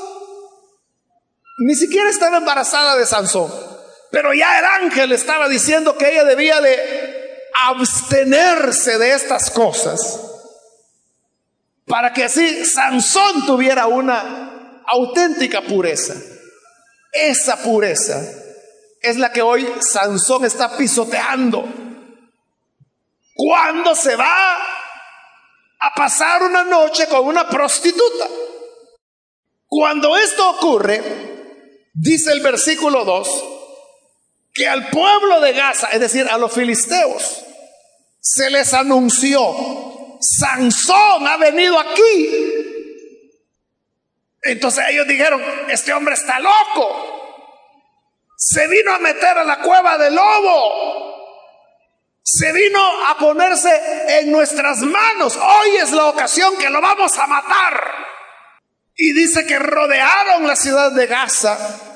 Ni 1.60 1.76
siquiera 1.76 2.10
estaba 2.10 2.38
embarazada 2.38 2.96
de 2.96 3.06
Sansón. 3.06 3.71
Pero 4.12 4.34
ya 4.34 4.60
el 4.60 4.66
ángel 4.66 5.12
estaba 5.12 5.48
diciendo 5.48 5.98
que 5.98 6.12
ella 6.12 6.24
debía 6.24 6.60
de 6.62 7.50
abstenerse 7.68 8.98
de 8.98 9.14
estas 9.14 9.52
cosas 9.52 10.22
para 11.86 12.14
que 12.14 12.26
así 12.26 12.66
Sansón 12.66 13.46
tuviera 13.46 13.88
una 13.88 14.82
auténtica 14.88 15.62
pureza. 15.62 16.16
Esa 17.12 17.62
pureza 17.62 18.22
es 19.02 19.18
la 19.18 19.32
que 19.32 19.42
hoy 19.42 19.68
Sansón 19.80 20.46
está 20.46 20.78
pisoteando. 20.78 21.66
Cuando 23.34 23.96
se 23.96 24.16
va 24.16 24.58
a 25.82 25.94
pasar 25.96 26.44
una 26.44 26.64
noche 26.64 27.08
con 27.08 27.26
una 27.26 27.50
prostituta. 27.50 28.28
Cuando 29.66 30.16
esto 30.16 30.50
ocurre, 30.52 31.90
dice 31.94 32.32
el 32.32 32.42
versículo 32.42 33.04
2, 33.04 33.44
que 34.54 34.68
al 34.68 34.90
pueblo 34.90 35.40
de 35.42 35.54
Gaza, 35.54 35.90
es 35.92 36.00
decir, 36.00 36.28
a 36.30 36.38
los 36.38 36.52
filisteos, 36.54 37.44
se 38.20 38.50
les 38.50 38.74
anunció 38.74 39.92
Sansón 40.22 41.28
ha 41.28 41.38
venido 41.38 41.80
aquí. 41.80 42.30
Entonces 44.44 44.86
ellos 44.90 45.08
dijeron, 45.08 45.42
este 45.70 45.94
hombre 45.94 46.14
está 46.14 46.40
loco. 46.40 47.08
Se 48.38 48.68
vino 48.68 48.94
a 48.94 49.00
meter 49.00 49.38
a 49.38 49.44
la 49.44 49.60
cueva 49.60 49.98
del 49.98 50.16
lobo. 50.16 51.12
Se 52.24 52.52
vino 52.54 52.80
a 53.08 53.18
ponerse 53.18 54.20
en 54.20 54.32
nuestras 54.32 54.80
manos. 54.80 55.38
Hoy 55.38 55.78
es 55.78 55.92
la 55.92 56.06
ocasión 56.06 56.56
que 56.58 56.70
lo 56.70 56.82
vamos 56.82 57.18
a 57.18 57.28
matar. 57.28 57.82
Y 58.96 59.14
dice 59.14 59.46
que 59.46 59.58
rodearon 59.58 60.48
la 60.48 60.56
ciudad 60.56 60.92
de 60.92 61.08
Gaza 61.08 61.91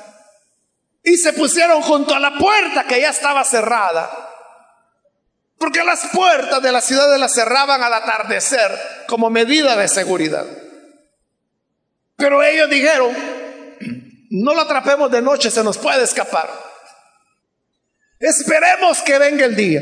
y 1.06 1.16
se 1.16 1.32
pusieron 1.32 1.80
junto 1.80 2.14
a 2.14 2.20
la 2.20 2.36
puerta 2.36 2.84
que 2.84 3.00
ya 3.00 3.10
estaba 3.10 3.44
cerrada 3.44 4.26
porque 5.58 5.84
las 5.84 6.08
puertas 6.08 6.62
de 6.62 6.72
la 6.72 6.80
ciudad 6.80 7.16
las 7.18 7.34
cerraban 7.34 7.82
al 7.82 7.92
atardecer 7.94 8.70
como 9.06 9.30
medida 9.30 9.74
de 9.76 9.88
seguridad. 9.88 10.44
Pero 12.16 12.42
ellos 12.42 12.68
dijeron, 12.68 13.16
no 14.30 14.54
lo 14.54 14.60
atrapemos 14.60 15.10
de 15.10 15.22
noche, 15.22 15.50
se 15.50 15.64
nos 15.64 15.78
puede 15.78 16.04
escapar. 16.04 16.50
Esperemos 18.18 19.00
que 19.00 19.18
venga 19.18 19.46
el 19.46 19.56
día. 19.56 19.80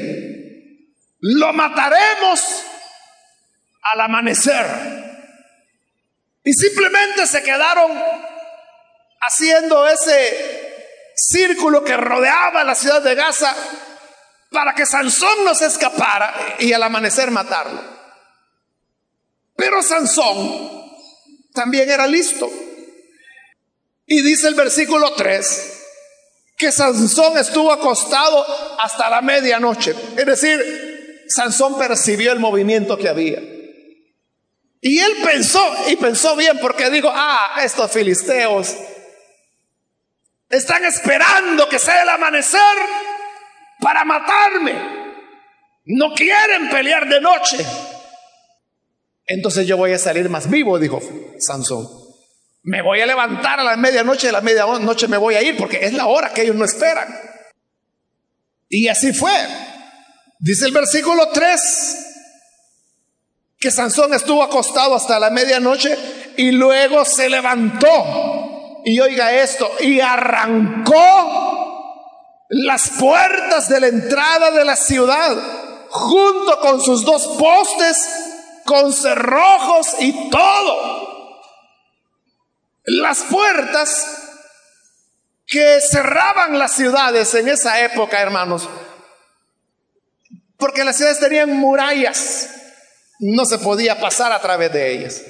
Lo 1.20 1.52
mataremos 1.52 2.64
al 3.82 4.00
amanecer. 4.00 4.66
Y 6.44 6.52
simplemente 6.52 7.26
se 7.26 7.42
quedaron 7.42 7.90
haciendo 9.20 9.88
ese 9.88 10.63
círculo 11.28 11.84
que 11.84 11.96
rodeaba 11.96 12.64
la 12.64 12.74
ciudad 12.74 13.02
de 13.02 13.14
Gaza 13.14 13.54
para 14.50 14.74
que 14.74 14.86
Sansón 14.86 15.44
no 15.44 15.54
se 15.54 15.66
escapara 15.66 16.56
y 16.58 16.72
al 16.72 16.82
amanecer 16.82 17.30
matarlo. 17.30 17.82
Pero 19.56 19.82
Sansón 19.82 20.82
también 21.52 21.90
era 21.90 22.06
listo. 22.06 22.50
Y 24.06 24.22
dice 24.22 24.48
el 24.48 24.54
versículo 24.54 25.12
3 25.14 25.80
que 26.56 26.70
Sansón 26.70 27.36
estuvo 27.36 27.72
acostado 27.72 28.46
hasta 28.80 29.10
la 29.10 29.20
medianoche. 29.22 29.94
Es 30.16 30.26
decir, 30.26 31.24
Sansón 31.28 31.78
percibió 31.78 32.32
el 32.32 32.38
movimiento 32.38 32.96
que 32.96 33.08
había. 33.08 33.40
Y 34.80 34.98
él 34.98 35.16
pensó, 35.24 35.60
y 35.88 35.96
pensó 35.96 36.36
bien, 36.36 36.58
porque 36.60 36.90
digo, 36.90 37.10
ah, 37.12 37.60
estos 37.62 37.90
filisteos 37.90 38.76
están 40.48 40.84
esperando 40.84 41.68
que 41.68 41.78
sea 41.78 42.02
el 42.02 42.08
amanecer 42.08 42.76
para 43.80 44.04
matarme. 44.04 44.74
No 45.86 46.14
quieren 46.14 46.70
pelear 46.70 47.08
de 47.08 47.20
noche. 47.20 47.64
Entonces 49.26 49.66
yo 49.66 49.76
voy 49.76 49.92
a 49.92 49.98
salir 49.98 50.28
más 50.28 50.50
vivo, 50.50 50.78
dijo 50.78 51.00
Sansón. 51.38 51.86
Me 52.62 52.82
voy 52.82 53.00
a 53.00 53.06
levantar 53.06 53.60
a 53.60 53.64
la 53.64 53.76
medianoche, 53.76 54.30
a 54.30 54.32
la 54.32 54.40
medianoche 54.40 55.08
me 55.08 55.18
voy 55.18 55.34
a 55.34 55.42
ir 55.42 55.56
porque 55.56 55.84
es 55.84 55.92
la 55.92 56.06
hora 56.06 56.32
que 56.32 56.42
ellos 56.42 56.56
no 56.56 56.64
esperan. 56.64 57.08
Y 58.68 58.88
así 58.88 59.12
fue. 59.12 59.32
Dice 60.38 60.66
el 60.66 60.72
versículo 60.72 61.28
3 61.28 61.60
que 63.58 63.70
Sansón 63.70 64.12
estuvo 64.12 64.42
acostado 64.42 64.94
hasta 64.94 65.18
la 65.18 65.30
medianoche 65.30 65.96
y 66.36 66.52
luego 66.52 67.04
se 67.04 67.28
levantó. 67.30 68.33
Y 68.84 69.00
oiga 69.00 69.32
esto, 69.32 69.70
y 69.80 70.00
arrancó 70.00 70.94
las 72.48 72.90
puertas 72.90 73.68
de 73.68 73.80
la 73.80 73.86
entrada 73.88 74.50
de 74.50 74.64
la 74.64 74.76
ciudad, 74.76 75.36
junto 75.88 76.60
con 76.60 76.80
sus 76.80 77.04
dos 77.04 77.26
postes, 77.38 78.06
con 78.64 78.92
cerrojos 78.92 79.88
y 80.00 80.30
todo. 80.30 81.40
Las 82.84 83.22
puertas 83.22 84.06
que 85.46 85.80
cerraban 85.80 86.58
las 86.58 86.72
ciudades 86.72 87.34
en 87.34 87.48
esa 87.48 87.80
época, 87.80 88.20
hermanos, 88.20 88.68
porque 90.58 90.84
las 90.84 90.96
ciudades 90.96 91.20
tenían 91.20 91.52
murallas, 91.52 92.50
no 93.18 93.46
se 93.46 93.58
podía 93.58 93.98
pasar 94.00 94.32
a 94.32 94.40
través 94.40 94.72
de 94.72 94.92
ellas. 94.92 95.22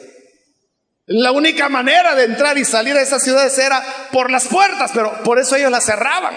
La 1.06 1.32
única 1.32 1.68
manera 1.68 2.14
de 2.14 2.24
entrar 2.24 2.56
y 2.56 2.64
salir 2.64 2.96
a 2.96 3.02
esas 3.02 3.22
ciudades 3.22 3.56
era 3.58 3.82
por 4.10 4.30
las 4.30 4.46
puertas, 4.46 4.90
pero 4.94 5.22
por 5.22 5.38
eso 5.38 5.56
ellos 5.56 5.70
las 5.70 5.84
cerraban. 5.84 6.34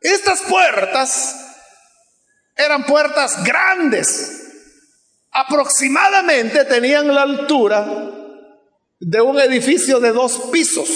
Estas 0.00 0.42
puertas 0.42 1.36
eran 2.56 2.84
puertas 2.84 3.44
grandes. 3.44 4.40
Aproximadamente 5.30 6.64
tenían 6.64 7.14
la 7.14 7.22
altura 7.22 7.86
de 8.98 9.20
un 9.20 9.38
edificio 9.38 10.00
de 10.00 10.12
dos 10.12 10.48
pisos. 10.52 10.88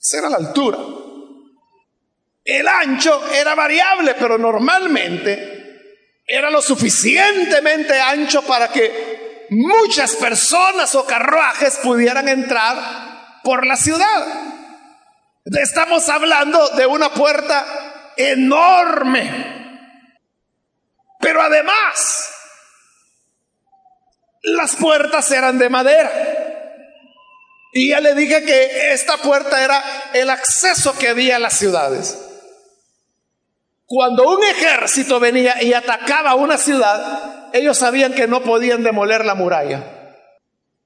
Esa 0.00 0.18
era 0.18 0.28
la 0.28 0.36
altura. 0.36 0.78
El 2.44 2.66
ancho 2.68 3.22
era 3.32 3.54
variable, 3.54 4.16
pero 4.18 4.36
normalmente 4.36 5.62
era 6.26 6.50
lo 6.50 6.60
suficientemente 6.60 7.98
ancho 8.00 8.42
para 8.42 8.68
que 8.68 9.11
muchas 9.52 10.16
personas 10.16 10.94
o 10.94 11.06
carruajes 11.06 11.78
pudieran 11.82 12.28
entrar 12.28 13.40
por 13.44 13.66
la 13.66 13.76
ciudad. 13.76 14.26
Estamos 15.44 16.08
hablando 16.08 16.68
de 16.70 16.86
una 16.86 17.10
puerta 17.10 18.12
enorme. 18.16 19.52
Pero 21.20 21.42
además, 21.42 22.30
las 24.42 24.76
puertas 24.76 25.30
eran 25.30 25.58
de 25.58 25.68
madera. 25.68 26.10
Y 27.72 27.90
ya 27.90 28.00
le 28.00 28.14
dije 28.14 28.44
que 28.44 28.92
esta 28.92 29.16
puerta 29.18 29.62
era 29.62 29.82
el 30.12 30.30
acceso 30.30 30.96
que 30.98 31.08
había 31.08 31.36
a 31.36 31.38
las 31.38 31.54
ciudades. 31.54 32.18
Cuando 33.94 34.26
un 34.26 34.42
ejército 34.42 35.20
venía 35.20 35.62
y 35.62 35.74
atacaba 35.74 36.34
una 36.34 36.56
ciudad, 36.56 37.50
ellos 37.52 37.76
sabían 37.76 38.14
que 38.14 38.26
no 38.26 38.42
podían 38.42 38.82
demoler 38.82 39.22
la 39.26 39.34
muralla, 39.34 40.16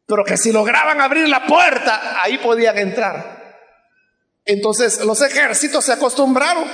pero 0.06 0.24
que 0.24 0.36
si 0.36 0.50
lograban 0.50 1.00
abrir 1.00 1.28
la 1.28 1.46
puerta, 1.46 2.18
ahí 2.20 2.38
podían 2.38 2.76
entrar. 2.78 3.62
Entonces 4.44 5.04
los 5.04 5.22
ejércitos 5.22 5.84
se 5.84 5.92
acostumbraron 5.92 6.64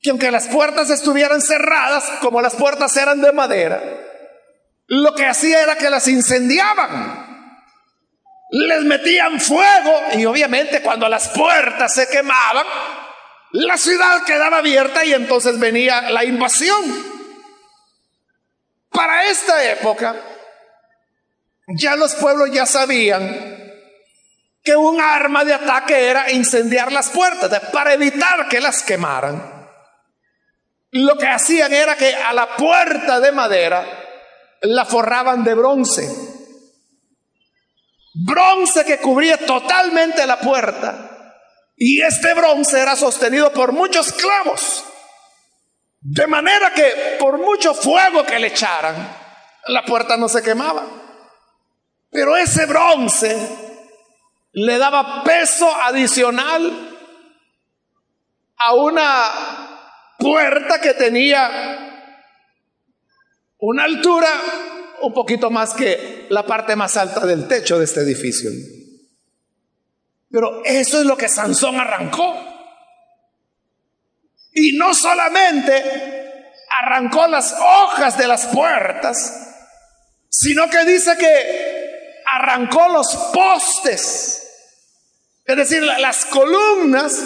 que 0.00 0.10
aunque 0.10 0.30
las 0.30 0.46
puertas 0.46 0.88
estuvieran 0.88 1.42
cerradas, 1.42 2.04
como 2.20 2.40
las 2.40 2.54
puertas 2.54 2.96
eran 2.96 3.20
de 3.20 3.32
madera, 3.32 3.82
lo 4.86 5.16
que 5.16 5.26
hacía 5.26 5.62
era 5.64 5.74
que 5.74 5.90
las 5.90 6.06
incendiaban. 6.06 7.56
Les 8.50 8.84
metían 8.84 9.40
fuego 9.40 10.00
y 10.14 10.24
obviamente 10.26 10.80
cuando 10.80 11.08
las 11.08 11.26
puertas 11.30 11.92
se 11.92 12.06
quemaban, 12.06 12.66
la 13.52 13.76
ciudad 13.76 14.24
quedaba 14.24 14.58
abierta 14.58 15.04
y 15.04 15.14
entonces 15.14 15.58
venía 15.58 16.10
la 16.10 16.24
invasión. 16.24 16.84
Para 18.90 19.26
esta 19.26 19.70
época, 19.70 20.16
ya 21.68 21.96
los 21.96 22.14
pueblos 22.14 22.50
ya 22.52 22.66
sabían 22.66 23.58
que 24.62 24.76
un 24.76 25.00
arma 25.00 25.44
de 25.44 25.54
ataque 25.54 26.08
era 26.08 26.30
incendiar 26.30 26.92
las 26.92 27.08
puertas 27.10 27.60
para 27.72 27.94
evitar 27.94 28.48
que 28.48 28.60
las 28.60 28.82
quemaran. 28.82 29.58
Lo 30.90 31.16
que 31.16 31.26
hacían 31.26 31.72
era 31.72 31.96
que 31.96 32.14
a 32.14 32.32
la 32.32 32.56
puerta 32.56 33.20
de 33.20 33.32
madera 33.32 33.86
la 34.62 34.84
forraban 34.84 35.44
de 35.44 35.54
bronce. 35.54 36.08
bronce 38.14 38.84
que 38.84 38.98
cubría 38.98 39.38
totalmente 39.38 40.26
la 40.26 40.40
puerta. 40.40 41.17
Y 41.78 42.02
este 42.02 42.34
bronce 42.34 42.80
era 42.80 42.96
sostenido 42.96 43.52
por 43.52 43.72
muchos 43.72 44.12
clavos. 44.12 44.84
De 46.00 46.26
manera 46.26 46.72
que 46.72 47.16
por 47.20 47.38
mucho 47.38 47.72
fuego 47.72 48.24
que 48.24 48.38
le 48.38 48.48
echaran, 48.48 48.96
la 49.68 49.84
puerta 49.84 50.16
no 50.16 50.28
se 50.28 50.42
quemaba. 50.42 50.84
Pero 52.10 52.36
ese 52.36 52.66
bronce 52.66 53.36
le 54.52 54.78
daba 54.78 55.22
peso 55.22 55.72
adicional 55.82 56.96
a 58.56 58.74
una 58.74 60.16
puerta 60.18 60.80
que 60.80 60.94
tenía 60.94 61.88
una 63.58 63.84
altura 63.84 64.28
un 65.02 65.12
poquito 65.12 65.50
más 65.50 65.74
que 65.74 66.26
la 66.30 66.44
parte 66.44 66.74
más 66.74 66.96
alta 66.96 67.24
del 67.24 67.46
techo 67.46 67.78
de 67.78 67.84
este 67.84 68.00
edificio. 68.00 68.50
Pero 70.30 70.62
eso 70.64 71.00
es 71.00 71.06
lo 71.06 71.16
que 71.16 71.28
Sansón 71.28 71.80
arrancó. 71.80 72.34
Y 74.52 74.72
no 74.76 74.92
solamente 74.92 76.52
arrancó 76.70 77.26
las 77.26 77.52
hojas 77.52 78.18
de 78.18 78.26
las 78.26 78.46
puertas, 78.46 79.48
sino 80.28 80.68
que 80.68 80.84
dice 80.84 81.16
que 81.16 82.22
arrancó 82.26 82.88
los 82.88 83.14
postes, 83.32 84.44
es 85.44 85.56
decir, 85.56 85.82
las 85.82 86.26
columnas 86.26 87.22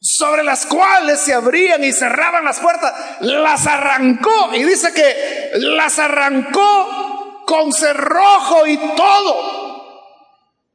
sobre 0.00 0.42
las 0.42 0.66
cuales 0.66 1.20
se 1.20 1.34
abrían 1.34 1.84
y 1.84 1.92
cerraban 1.92 2.44
las 2.44 2.58
puertas, 2.58 2.92
las 3.20 3.66
arrancó 3.66 4.54
y 4.54 4.64
dice 4.64 4.92
que 4.92 5.52
las 5.54 5.98
arrancó 5.98 7.44
con 7.46 7.72
cerrojo 7.72 8.66
y 8.66 8.76
todo. 8.96 9.71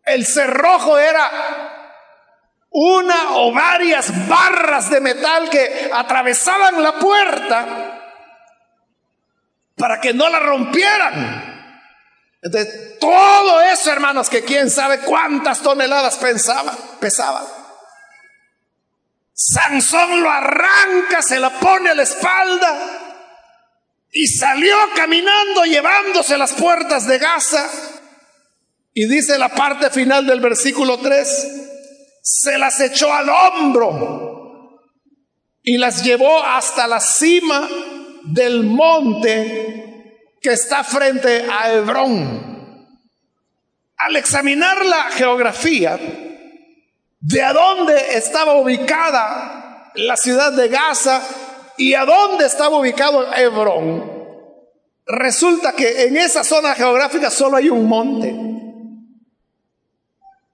El 0.08 0.26
cerrojo 0.26 0.98
era 0.98 1.78
una 2.72 3.38
o 3.38 3.52
varias 3.52 4.28
barras 4.28 4.89
de 4.89 5.02
metal 5.02 5.50
que 5.50 5.89
atravesaban 5.93 6.82
la 6.82 6.93
puerta 6.93 8.02
para 9.76 10.00
que 10.02 10.13
no 10.13 10.30
la 10.30 10.39
rompieran. 10.39 11.58
Entonces, 12.41 13.00
todo 13.00 13.62
eso, 13.62 13.91
hermanos, 13.91 14.30
que 14.30 14.43
quién 14.43 14.70
sabe 14.70 15.00
cuántas 15.00 15.60
toneladas 15.62 16.15
pensaba, 16.17 16.74
pesaba. 17.00 17.43
Sansón 19.34 20.22
lo 20.24 20.32
arranca, 20.32 21.22
se 21.22 21.39
la 21.39 21.52
pone 21.52 21.91
a 21.91 21.96
la 21.96 22.04
espalda 22.04 23.08
y 24.12 24.26
salió 24.28 24.76
caminando 24.96 25.65
llevándose 25.65 26.38
las 26.38 26.54
puertas 26.54 27.06
de 27.08 27.20
Gaza. 27.20 27.70
Y 29.00 29.06
dice 29.06 29.38
la 29.38 29.50
parte 29.50 29.92
final 29.92 30.26
del 30.26 30.40
versículo 30.40 30.98
3, 30.98 31.48
se 32.20 32.58
las 32.58 32.80
echó 32.80 33.14
al 33.14 33.30
hombro 33.30 34.82
y 35.62 35.78
las 35.78 36.04
llevó 36.04 36.44
hasta 36.44 36.88
la 36.88 37.00
cima 37.00 37.70
del 38.24 38.64
monte 38.64 40.34
que 40.42 40.50
está 40.50 40.84
frente 40.84 41.46
a 41.48 41.74
Hebrón. 41.74 42.90
Al 43.98 44.16
examinar 44.16 44.84
la 44.84 45.12
geografía, 45.12 46.00
de 47.20 47.44
a 47.44 47.54
dónde 47.54 48.18
estaba 48.18 48.56
ubicada 48.56 49.92
la 49.94 50.18
ciudad 50.18 50.54
de 50.54 50.70
Gaza 50.70 51.22
y 51.78 51.94
a 51.94 52.04
dónde 52.04 52.48
estaba 52.48 52.80
ubicado 52.80 53.32
Hebrón, 53.32 54.12
resulta 55.06 55.74
que 55.74 56.06
en 56.06 56.18
esa 56.18 56.44
zona 56.44 56.74
geográfica 56.74 57.30
solo 57.30 57.58
hay 57.58 57.70
un 57.70 57.88
monte. 57.88 58.47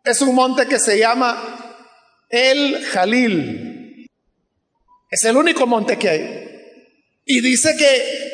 Es 0.03 0.21
un 0.21 0.35
monte 0.35 0.67
que 0.67 0.79
se 0.79 0.97
llama 0.99 1.77
El 2.29 2.85
Jalil. 2.87 4.05
Es 5.09 5.23
el 5.23 5.37
único 5.37 5.65
monte 5.65 5.97
que 5.97 6.09
hay. 6.09 6.43
Y 7.25 7.39
dice 7.39 7.77
que 7.77 8.33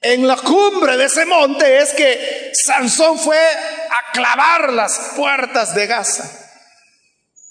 en 0.00 0.26
la 0.26 0.36
cumbre 0.36 0.96
de 0.96 1.04
ese 1.04 1.26
monte 1.26 1.78
es 1.78 1.92
que 1.92 2.50
Sansón 2.54 3.18
fue 3.18 3.38
a 3.38 4.12
clavar 4.12 4.72
las 4.72 5.12
puertas 5.14 5.76
de 5.76 5.86
Gaza. 5.86 6.28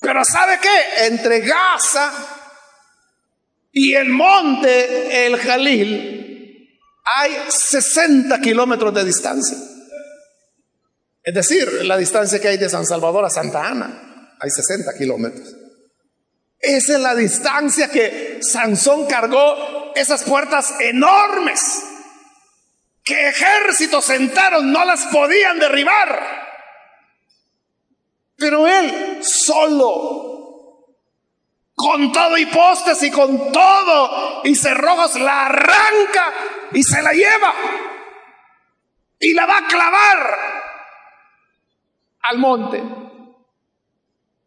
Pero 0.01 0.25
¿sabe 0.25 0.59
qué? 0.61 1.05
Entre 1.05 1.39
Gaza 1.39 2.11
y 3.71 3.93
el 3.93 4.09
monte, 4.09 5.27
el 5.27 5.37
Jalil, 5.37 6.77
hay 7.05 7.37
60 7.47 8.41
kilómetros 8.41 8.93
de 8.93 9.05
distancia. 9.05 9.57
Es 11.29 11.35
decir, 11.35 11.85
la 11.85 11.95
distancia 11.95 12.41
que 12.41 12.47
hay 12.47 12.57
de 12.57 12.69
San 12.69 12.87
Salvador 12.87 13.23
a 13.23 13.29
Santa 13.29 13.67
Ana, 13.67 14.35
hay 14.39 14.49
60 14.49 14.97
kilómetros. 14.97 15.47
Esa 16.57 16.93
es 16.93 16.99
la 16.99 17.13
distancia 17.13 17.87
que 17.91 18.39
Sansón 18.41 19.05
cargó, 19.05 19.93
esas 19.93 20.23
puertas 20.23 20.73
enormes, 20.79 21.83
que 23.03 23.29
ejércitos 23.29 24.05
sentaron, 24.05 24.71
no 24.71 24.83
las 24.85 25.05
podían 25.05 25.59
derribar. 25.59 26.19
Pero 28.35 28.65
él 28.65 29.19
solo, 29.23 30.95
con 31.75 32.11
todo 32.11 32.39
y 32.39 32.47
postes 32.47 33.03
y 33.03 33.11
con 33.11 33.51
todo 33.51 34.41
y 34.45 34.55
cerrojos, 34.55 35.13
la 35.19 35.45
arranca 35.45 36.33
y 36.71 36.81
se 36.81 37.03
la 37.03 37.13
lleva 37.13 37.53
y 39.19 39.33
la 39.35 39.45
va 39.45 39.57
a 39.59 39.67
clavar 39.67 40.58
al 42.21 42.37
monte. 42.37 42.83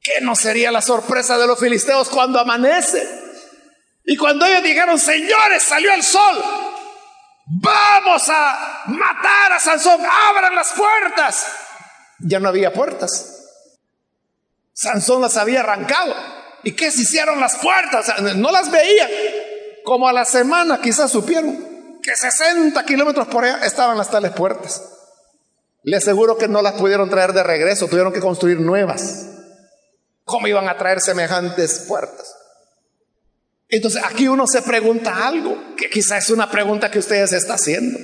¿Qué 0.00 0.20
no 0.20 0.34
sería 0.34 0.72
la 0.72 0.82
sorpresa 0.82 1.38
de 1.38 1.46
los 1.46 1.58
filisteos 1.58 2.08
cuando 2.08 2.40
amanece? 2.40 3.06
Y 4.04 4.16
cuando 4.16 4.44
ellos 4.46 4.64
dijeron, 4.64 4.98
señores, 4.98 5.62
salió 5.62 5.92
el 5.94 6.02
sol, 6.02 6.42
vamos 7.46 8.28
a 8.28 8.82
matar 8.86 9.52
a 9.52 9.60
Sansón, 9.60 10.00
abran 10.04 10.56
las 10.56 10.72
puertas. 10.72 11.46
Ya 12.18 12.40
no 12.40 12.48
había 12.48 12.72
puertas. 12.72 13.42
Sansón 14.72 15.22
las 15.22 15.36
había 15.36 15.60
arrancado. 15.60 16.14
¿Y 16.64 16.72
qué 16.72 16.90
se 16.90 17.02
hicieron 17.02 17.40
las 17.40 17.56
puertas? 17.56 18.12
No 18.36 18.50
las 18.50 18.70
veían. 18.70 19.10
Como 19.84 20.08
a 20.08 20.12
la 20.12 20.24
semana 20.24 20.80
quizás 20.80 21.10
supieron 21.10 22.00
que 22.02 22.16
60 22.16 22.84
kilómetros 22.84 23.28
por 23.28 23.44
allá 23.44 23.64
estaban 23.64 23.96
las 23.96 24.10
tales 24.10 24.32
puertas. 24.32 24.82
Le 25.82 25.96
aseguro 25.96 26.38
que 26.38 26.48
no 26.48 26.62
las 26.62 26.74
pudieron 26.74 27.10
traer 27.10 27.32
de 27.32 27.42
regreso, 27.42 27.88
tuvieron 27.88 28.12
que 28.12 28.20
construir 28.20 28.60
nuevas. 28.60 29.26
¿Cómo 30.24 30.46
iban 30.46 30.68
a 30.68 30.76
traer 30.76 31.00
semejantes 31.00 31.84
puertas? 31.88 32.34
Entonces 33.68 34.02
aquí 34.04 34.28
uno 34.28 34.46
se 34.46 34.62
pregunta 34.62 35.26
algo, 35.26 35.74
que 35.76 35.90
quizás 35.90 36.24
es 36.24 36.30
una 36.30 36.50
pregunta 36.50 36.90
que 36.90 36.98
ustedes 36.98 37.32
está 37.32 37.54
haciendo. 37.54 37.98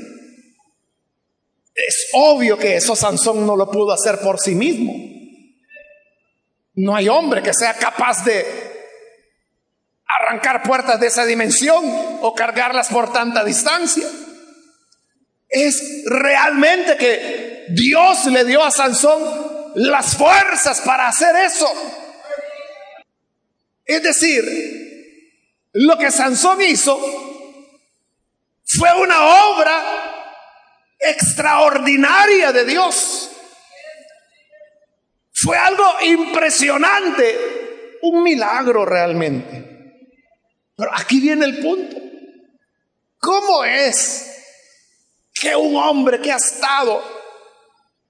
Es 1.74 2.08
obvio 2.14 2.58
que 2.58 2.76
eso 2.76 2.96
Sansón 2.96 3.46
no 3.46 3.54
lo 3.54 3.70
pudo 3.70 3.92
hacer 3.92 4.18
por 4.18 4.40
sí 4.40 4.54
mismo. 4.54 4.92
No 6.74 6.96
hay 6.96 7.08
hombre 7.08 7.42
que 7.42 7.54
sea 7.54 7.74
capaz 7.74 8.24
de 8.24 8.44
arrancar 10.20 10.62
puertas 10.62 10.98
de 10.98 11.06
esa 11.06 11.24
dimensión 11.24 11.84
o 12.22 12.34
cargarlas 12.34 12.88
por 12.88 13.12
tanta 13.12 13.44
distancia. 13.44 14.08
Es 15.48 16.02
realmente 16.06 16.96
que 16.96 17.57
Dios 17.70 18.26
le 18.26 18.44
dio 18.44 18.62
a 18.62 18.70
Sansón 18.70 19.72
las 19.74 20.16
fuerzas 20.16 20.80
para 20.80 21.08
hacer 21.08 21.34
eso. 21.36 21.70
Es 23.84 24.02
decir, 24.02 24.44
lo 25.72 25.96
que 25.96 26.10
Sansón 26.10 26.60
hizo 26.62 26.98
fue 28.64 28.92
una 29.00 29.24
obra 29.50 30.18
extraordinaria 30.98 32.52
de 32.52 32.64
Dios. 32.64 33.30
Fue 35.32 35.56
algo 35.56 35.84
impresionante, 36.02 37.98
un 38.02 38.22
milagro 38.22 38.84
realmente. 38.84 39.68
Pero 40.76 40.90
aquí 40.94 41.20
viene 41.20 41.44
el 41.44 41.58
punto. 41.60 41.96
¿Cómo 43.18 43.64
es 43.64 44.28
que 45.32 45.54
un 45.54 45.76
hombre 45.76 46.20
que 46.20 46.32
ha 46.32 46.36
estado 46.36 47.17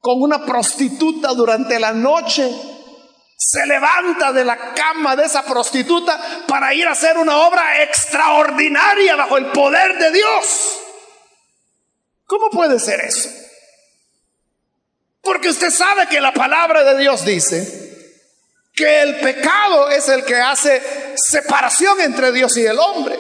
con 0.01 0.23
una 0.23 0.45
prostituta 0.45 1.35
durante 1.35 1.79
la 1.79 1.93
noche 1.93 2.51
se 3.37 3.67
levanta 3.67 4.33
de 4.33 4.45
la 4.45 4.75
cama 4.75 5.15
de 5.15 5.25
esa 5.25 5.45
prostituta 5.45 6.45
para 6.47 6.75
ir 6.75 6.87
a 6.87 6.93
hacer 6.93 7.17
una 7.19 7.37
obra 7.47 7.83
extraordinaria 7.83 9.17
bajo 9.17 9.37
el 9.37 9.47
poder 9.47 9.97
de 9.99 10.11
Dios? 10.11 10.79
¿Cómo 12.25 12.51
puede 12.51 12.79
ser 12.79 13.01
eso? 13.01 13.31
Porque 15.23 15.51
usted 15.51 15.71
sabe 15.71 16.09
que 16.09 16.21
la 16.21 16.33
palabra 16.33 16.85
de 16.85 16.99
Dios 16.99 17.25
dice 17.25 17.89
que 18.75 19.03
el 19.03 19.21
pecado 19.21 19.91
es 19.91 20.09
el 20.09 20.25
que 20.25 20.37
hace 20.37 20.83
separación 21.17 22.01
entre 22.01 22.33
Dios 22.33 22.57
y 22.57 22.65
el 22.65 22.79
hombre. 22.79 23.19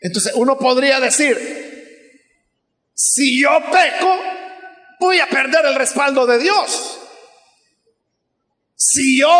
Entonces 0.00 0.32
uno 0.34 0.56
podría 0.58 1.00
decir, 1.00 1.36
si 2.94 3.42
yo 3.42 3.50
peco, 3.70 4.39
voy 5.00 5.18
a 5.18 5.26
perder 5.26 5.64
el 5.64 5.74
respaldo 5.74 6.26
de 6.26 6.38
Dios. 6.38 7.00
Si 8.76 9.18
yo 9.18 9.30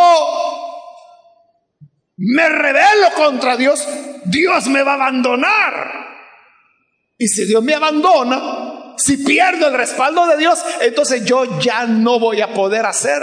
me 2.16 2.48
rebelo 2.48 3.12
contra 3.14 3.56
Dios, 3.56 3.86
Dios 4.24 4.66
me 4.66 4.82
va 4.82 4.92
a 4.92 4.94
abandonar. 4.94 6.00
Y 7.16 7.28
si 7.28 7.46
Dios 7.46 7.62
me 7.62 7.74
abandona, 7.74 8.94
si 8.96 9.18
pierdo 9.18 9.68
el 9.68 9.74
respaldo 9.74 10.26
de 10.26 10.38
Dios, 10.38 10.58
entonces 10.80 11.24
yo 11.24 11.60
ya 11.60 11.84
no 11.86 12.18
voy 12.18 12.40
a 12.40 12.52
poder 12.54 12.86
hacer 12.86 13.22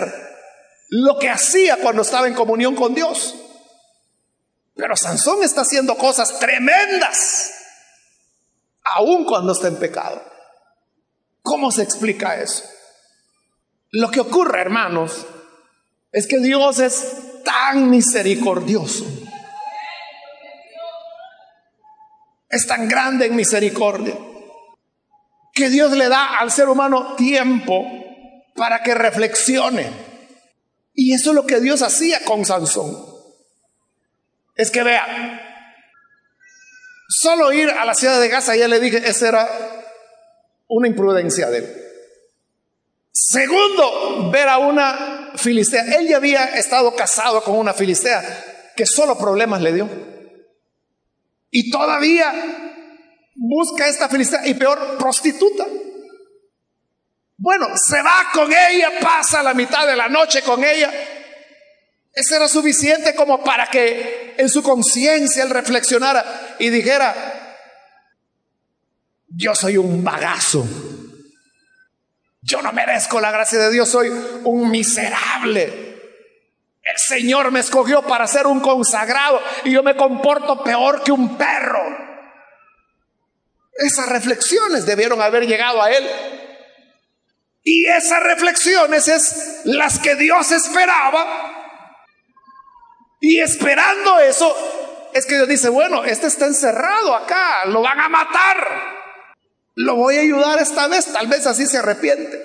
lo 0.90 1.18
que 1.18 1.30
hacía 1.30 1.78
cuando 1.78 2.04
estaba 2.04 2.28
en 2.28 2.36
comunión 2.36 2.76
con 2.76 2.94
Dios. 2.94 3.36
Pero 4.76 4.96
Sansón 4.96 5.44
está 5.44 5.62
haciendo 5.62 5.96
cosas 5.96 6.40
tremendas, 6.40 7.52
aun 8.96 9.26
cuando 9.26 9.54
está 9.54 9.68
en 9.68 9.78
pecado. 9.78 10.37
¿Cómo 11.48 11.72
se 11.72 11.82
explica 11.82 12.42
eso? 12.42 12.66
Lo 13.92 14.12
que 14.12 14.20
ocurre, 14.20 14.60
hermanos, 14.60 15.26
es 16.12 16.28
que 16.28 16.40
Dios 16.40 16.80
es 16.80 17.44
tan 17.46 17.90
misericordioso. 17.90 19.06
Es 22.50 22.68
tan 22.68 22.90
grande 22.90 23.28
en 23.28 23.38
misericordia 23.38 24.14
que 25.54 25.70
Dios 25.70 25.94
le 25.94 26.10
da 26.10 26.38
al 26.38 26.52
ser 26.52 26.68
humano 26.68 27.16
tiempo 27.16 27.86
para 28.54 28.84
que 28.84 28.94
reflexione. 28.94 29.90
Y 30.94 31.14
eso 31.14 31.30
es 31.30 31.36
lo 31.36 31.46
que 31.46 31.62
Dios 31.62 31.82
hacía 31.82 32.26
con 32.26 32.44
Sansón. 32.44 32.94
Es 34.56 34.70
que 34.70 34.84
vea, 34.84 35.06
solo 37.08 37.54
ir 37.54 37.70
a 37.70 37.86
la 37.86 37.96
ciudad 37.96 38.20
de 38.20 38.28
Gaza, 38.28 38.58
ya 38.58 38.68
le 38.68 38.82
dije, 38.82 38.98
esa 39.08 39.30
era 39.30 39.77
una 40.68 40.88
imprudencia 40.88 41.50
de 41.50 41.58
él. 41.60 41.84
Segundo, 43.12 44.30
ver 44.32 44.48
a 44.48 44.58
una 44.58 45.32
filistea. 45.36 45.98
Él 45.98 46.08
ya 46.08 46.18
había 46.18 46.46
estado 46.58 46.96
casado 46.96 47.44
con 47.44 47.56
una 47.56 47.74
filistea 47.74 48.72
que 48.76 48.86
solo 48.86 49.18
problemas 49.18 49.62
le 49.62 49.74
dio. 49.74 49.90
Y 51.50 51.72
todavía 51.72 52.32
busca 53.36 53.86
a 53.86 53.88
esta 53.88 54.10
filistea 54.10 54.46
y 54.48 54.54
peor, 54.54 54.98
prostituta. 54.98 55.66
Bueno, 57.38 57.68
se 57.76 58.02
va 58.02 58.30
con 58.34 58.52
ella, 58.52 58.92
pasa 59.02 59.44
la 59.44 59.54
mitad 59.54 59.88
de 59.88 59.96
la 59.96 60.10
noche 60.10 60.42
con 60.42 60.64
ella 60.64 60.92
eso 62.18 62.36
era 62.36 62.48
suficiente 62.48 63.14
como 63.14 63.44
para 63.44 63.68
que 63.68 64.34
en 64.40 64.50
su 64.50 64.64
conciencia 64.64 65.44
él 65.44 65.52
reflexionara 65.52 66.56
y 66.58 66.72
dijera, 66.72 67.47
yo 69.28 69.56
soy 69.56 69.78
un 69.78 70.04
bagazo. 70.04 70.66
Yo 72.42 72.62
no 72.62 72.72
merezco 72.72 73.20
la 73.20 73.32
gracia 73.32 73.60
de 73.60 73.72
Dios, 73.72 73.90
soy 73.90 74.10
un 74.44 74.70
miserable. 74.70 75.88
El 76.82 76.98
Señor 76.98 77.52
me 77.52 77.60
escogió 77.60 78.02
para 78.04 78.26
ser 78.28 78.48
un 78.48 78.62
consagrado 78.62 79.42
y 79.66 79.72
yo 79.72 79.84
me 79.84 79.98
comporto 79.98 80.64
peor 80.64 81.04
que 81.04 81.12
un 81.12 81.38
perro. 81.38 81.82
Esas 83.74 84.08
reflexiones 84.08 84.86
debieron 84.86 85.22
haber 85.22 85.46
llegado 85.46 85.82
a 85.82 85.92
él. 85.92 86.10
Y 87.64 87.86
esas 87.86 88.24
reflexiones 88.24 89.10
es 89.10 89.62
las 89.66 90.00
que 90.00 90.16
Dios 90.16 90.52
esperaba 90.54 91.58
y 93.20 93.40
esperando 93.42 94.20
eso, 94.20 94.56
es 95.14 95.26
que 95.26 95.36
Dios 95.36 95.48
dice, 95.48 95.70
bueno, 95.70 96.06
este 96.06 96.28
está 96.28 96.46
encerrado 96.46 97.16
acá, 97.16 97.66
lo 97.66 97.82
van 97.82 98.00
a 98.00 98.08
matar. 98.08 98.97
Lo 99.78 99.96
voy 99.96 100.18
a 100.18 100.22
ayudar 100.22 100.58
esta 100.58 100.88
vez, 100.88 101.06
tal 101.14 101.28
vez 101.28 101.46
así 101.46 101.68
se 101.68 101.78
arrepiente. 101.78 102.42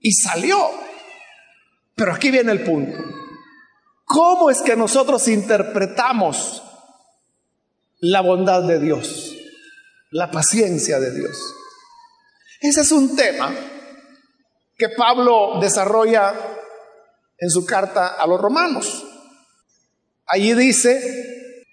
Y 0.00 0.12
salió. 0.12 0.70
Pero 1.94 2.12
aquí 2.12 2.30
viene 2.30 2.52
el 2.52 2.62
punto. 2.62 2.98
¿Cómo 4.04 4.50
es 4.50 4.60
que 4.60 4.76
nosotros 4.76 5.26
interpretamos 5.28 6.62
la 8.00 8.20
bondad 8.20 8.64
de 8.64 8.80
Dios? 8.80 9.34
La 10.10 10.30
paciencia 10.30 11.00
de 11.00 11.10
Dios. 11.14 11.38
Ese 12.60 12.82
es 12.82 12.92
un 12.92 13.16
tema 13.16 13.54
que 14.76 14.90
Pablo 14.90 15.58
desarrolla 15.58 16.34
en 17.38 17.48
su 17.48 17.64
carta 17.64 18.08
a 18.08 18.26
los 18.26 18.38
romanos. 18.38 19.06
Allí 20.26 20.52
dice 20.52 21.64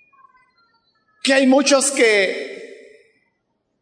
que 1.21 1.33
hay 1.33 1.47
muchos 1.47 1.91
que 1.91 2.48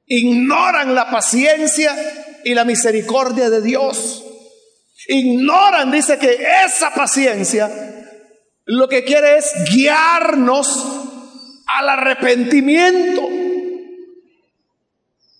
ignoran 0.07 0.95
la 0.95 1.11
paciencia 1.11 1.95
y 2.43 2.53
la 2.53 2.65
misericordia 2.65 3.49
de 3.49 3.61
Dios. 3.61 4.23
Ignoran, 5.07 5.91
dice 5.91 6.17
que 6.17 6.45
esa 6.65 6.93
paciencia 6.93 7.69
lo 8.65 8.87
que 8.89 9.03
quiere 9.03 9.37
es 9.37 9.53
guiarnos 9.71 10.67
al 11.67 11.89
arrepentimiento. 11.89 13.21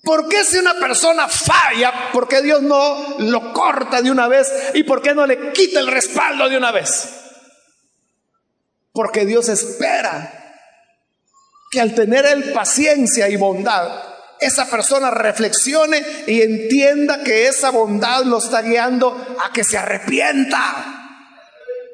¿Por 0.04 0.30
qué 0.30 0.46
si 0.46 0.58
una 0.58 0.76
persona 0.76 1.28
falla, 1.28 2.12
por 2.14 2.30
qué 2.30 2.42
Dios 2.42 2.62
no 2.62 3.18
lo 3.20 3.52
corta 3.52 4.02
de 4.02 4.10
una 4.10 4.30
vez 4.30 4.72
y 4.74 4.84
por 4.84 5.02
qué 5.02 5.14
no 5.14 5.26
le 5.26 5.52
quita 5.52 5.82
el 5.82 5.88
respaldo 5.88 6.48
de 6.48 6.58
una 6.58 6.72
vez? 6.72 7.10
Porque 8.94 9.26
Dios 9.26 9.50
espera 9.50 10.56
que 11.70 11.82
al 11.82 11.94
tener 11.94 12.26
el 12.26 12.54
paciencia 12.54 13.28
y 13.28 13.36
bondad, 13.36 14.07
esa 14.40 14.70
persona 14.70 15.12
reflexione 15.12 16.04
y 16.28 16.42
entienda 16.42 17.24
que 17.24 17.48
esa 17.48 17.72
bondad 17.72 18.24
lo 18.24 18.38
está 18.38 18.62
guiando 18.62 19.38
a 19.44 19.52
que 19.52 19.64
se 19.64 19.78
arrepienta. 19.78 20.98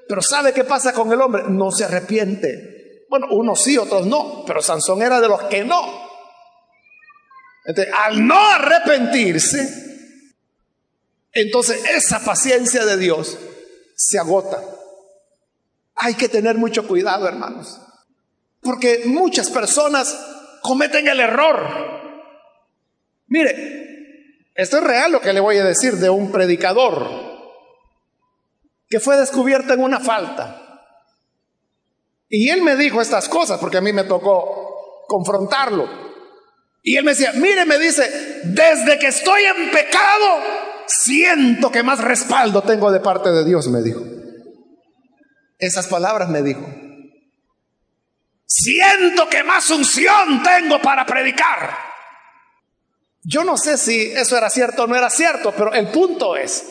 Pero 0.08 0.22
¿sabe 0.22 0.54
qué 0.54 0.64
pasa 0.64 0.94
con 0.94 1.12
el 1.12 1.22
hombre? 1.22 1.44
No 1.48 1.72
se 1.72 1.86
arrepiente. 1.86 3.06
Bueno, 3.10 3.28
unos 3.32 3.62
sí, 3.62 3.78
otros 3.78 4.08
no, 4.08 4.44
pero 4.46 4.62
Sansón 4.62 5.02
era 5.02 5.22
de 5.22 5.28
los 5.28 5.44
que 5.44 5.64
no. 5.64 6.04
Al 7.98 8.28
no 8.28 8.50
arrepentirse, 8.50 9.84
entonces 11.32 11.84
esa 11.90 12.20
paciencia 12.20 12.86
de 12.86 12.98
Dios 12.98 13.38
se 13.96 14.20
agota. 14.20 14.62
Hay 15.96 16.16
que 16.16 16.28
tener 16.28 16.58
mucho 16.58 16.88
cuidado, 16.88 17.28
hermanos, 17.28 17.80
porque 18.62 19.04
muchas 19.06 19.50
personas 19.50 20.14
cometen 20.62 21.08
el 21.08 21.20
error. 21.20 22.03
Mire, 23.28 24.50
esto 24.56 24.78
es 24.78 24.84
real 24.84 25.12
lo 25.12 25.22
que 25.22 25.34
le 25.34 25.40
voy 25.40 25.58
a 25.58 25.64
decir 25.64 25.94
de 25.94 26.10
un 26.10 26.32
predicador 26.32 27.34
que 28.88 29.00
fue 29.00 29.18
descubierto 29.18 29.74
en 29.74 29.82
una 29.82 30.00
falta. 30.00 30.60
Y 32.30 32.50
él 32.50 32.62
me 32.62 32.76
dijo 32.76 33.02
estas 33.02 33.28
cosas 33.28 33.60
porque 33.60 33.78
a 33.78 33.82
mí 33.82 33.92
me 33.94 34.04
tocó 34.04 35.06
confrontarlo. 35.08 35.88
Y 36.84 36.98
él 36.98 37.06
me 37.06 37.12
decía, 37.12 37.32
mire, 37.34 37.66
me 37.66 37.80
dice, 37.80 38.42
desde 38.44 39.00
que 39.00 39.08
estoy 39.08 39.44
en 39.46 39.72
pecado, 39.72 40.42
siento 40.86 41.72
que 41.72 41.82
más 41.82 42.00
respaldo 42.00 42.62
tengo 42.62 42.92
de 42.92 43.00
parte 43.00 43.32
de 43.32 43.46
Dios, 43.46 43.68
me 43.70 43.82
dijo. 43.82 44.02
Esas 45.58 45.88
palabras 45.88 46.30
me 46.30 46.42
dijo. 46.42 46.68
Siento 48.46 49.30
que 49.30 49.44
más 49.44 49.70
unción 49.70 50.44
tengo 50.44 50.82
para 50.82 51.06
predicar. 51.06 51.76
Yo 53.24 53.44
no 53.44 53.58
sé 53.58 53.78
si 53.78 54.12
eso 54.12 54.38
era 54.38 54.50
cierto 54.50 54.84
o 54.84 54.88
no 54.88 54.96
era 54.96 55.10
cierto, 55.10 55.54
pero 55.56 55.74
el 55.74 55.88
punto 55.88 56.36
es 56.36 56.64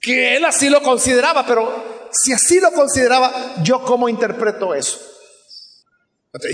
que 0.00 0.36
él 0.36 0.44
así 0.44 0.68
lo 0.68 0.82
consideraba, 0.82 1.46
pero 1.46 2.08
si 2.12 2.32
así 2.32 2.60
lo 2.60 2.72
consideraba, 2.72 3.54
¿yo 3.62 3.82
cómo 3.84 4.08
interpreto 4.08 4.74
eso? 4.74 5.00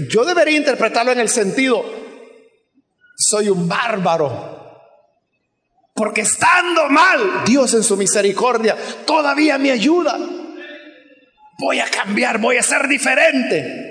Yo 0.08 0.24
debería 0.24 0.56
interpretarlo 0.56 1.12
en 1.12 1.20
el 1.20 1.28
sentido, 1.28 1.84
soy 3.16 3.48
un 3.48 3.68
bárbaro. 3.68 4.56
Porque 5.94 6.20
estando 6.20 6.88
mal, 6.90 7.44
Dios 7.46 7.72
en 7.74 7.82
su 7.82 7.96
misericordia 7.96 8.76
todavía 9.06 9.56
me 9.58 9.70
ayuda. 9.70 10.18
Voy 11.58 11.80
a 11.80 11.88
cambiar, 11.88 12.38
voy 12.38 12.58
a 12.58 12.62
ser 12.62 12.86
diferente. 12.86 13.86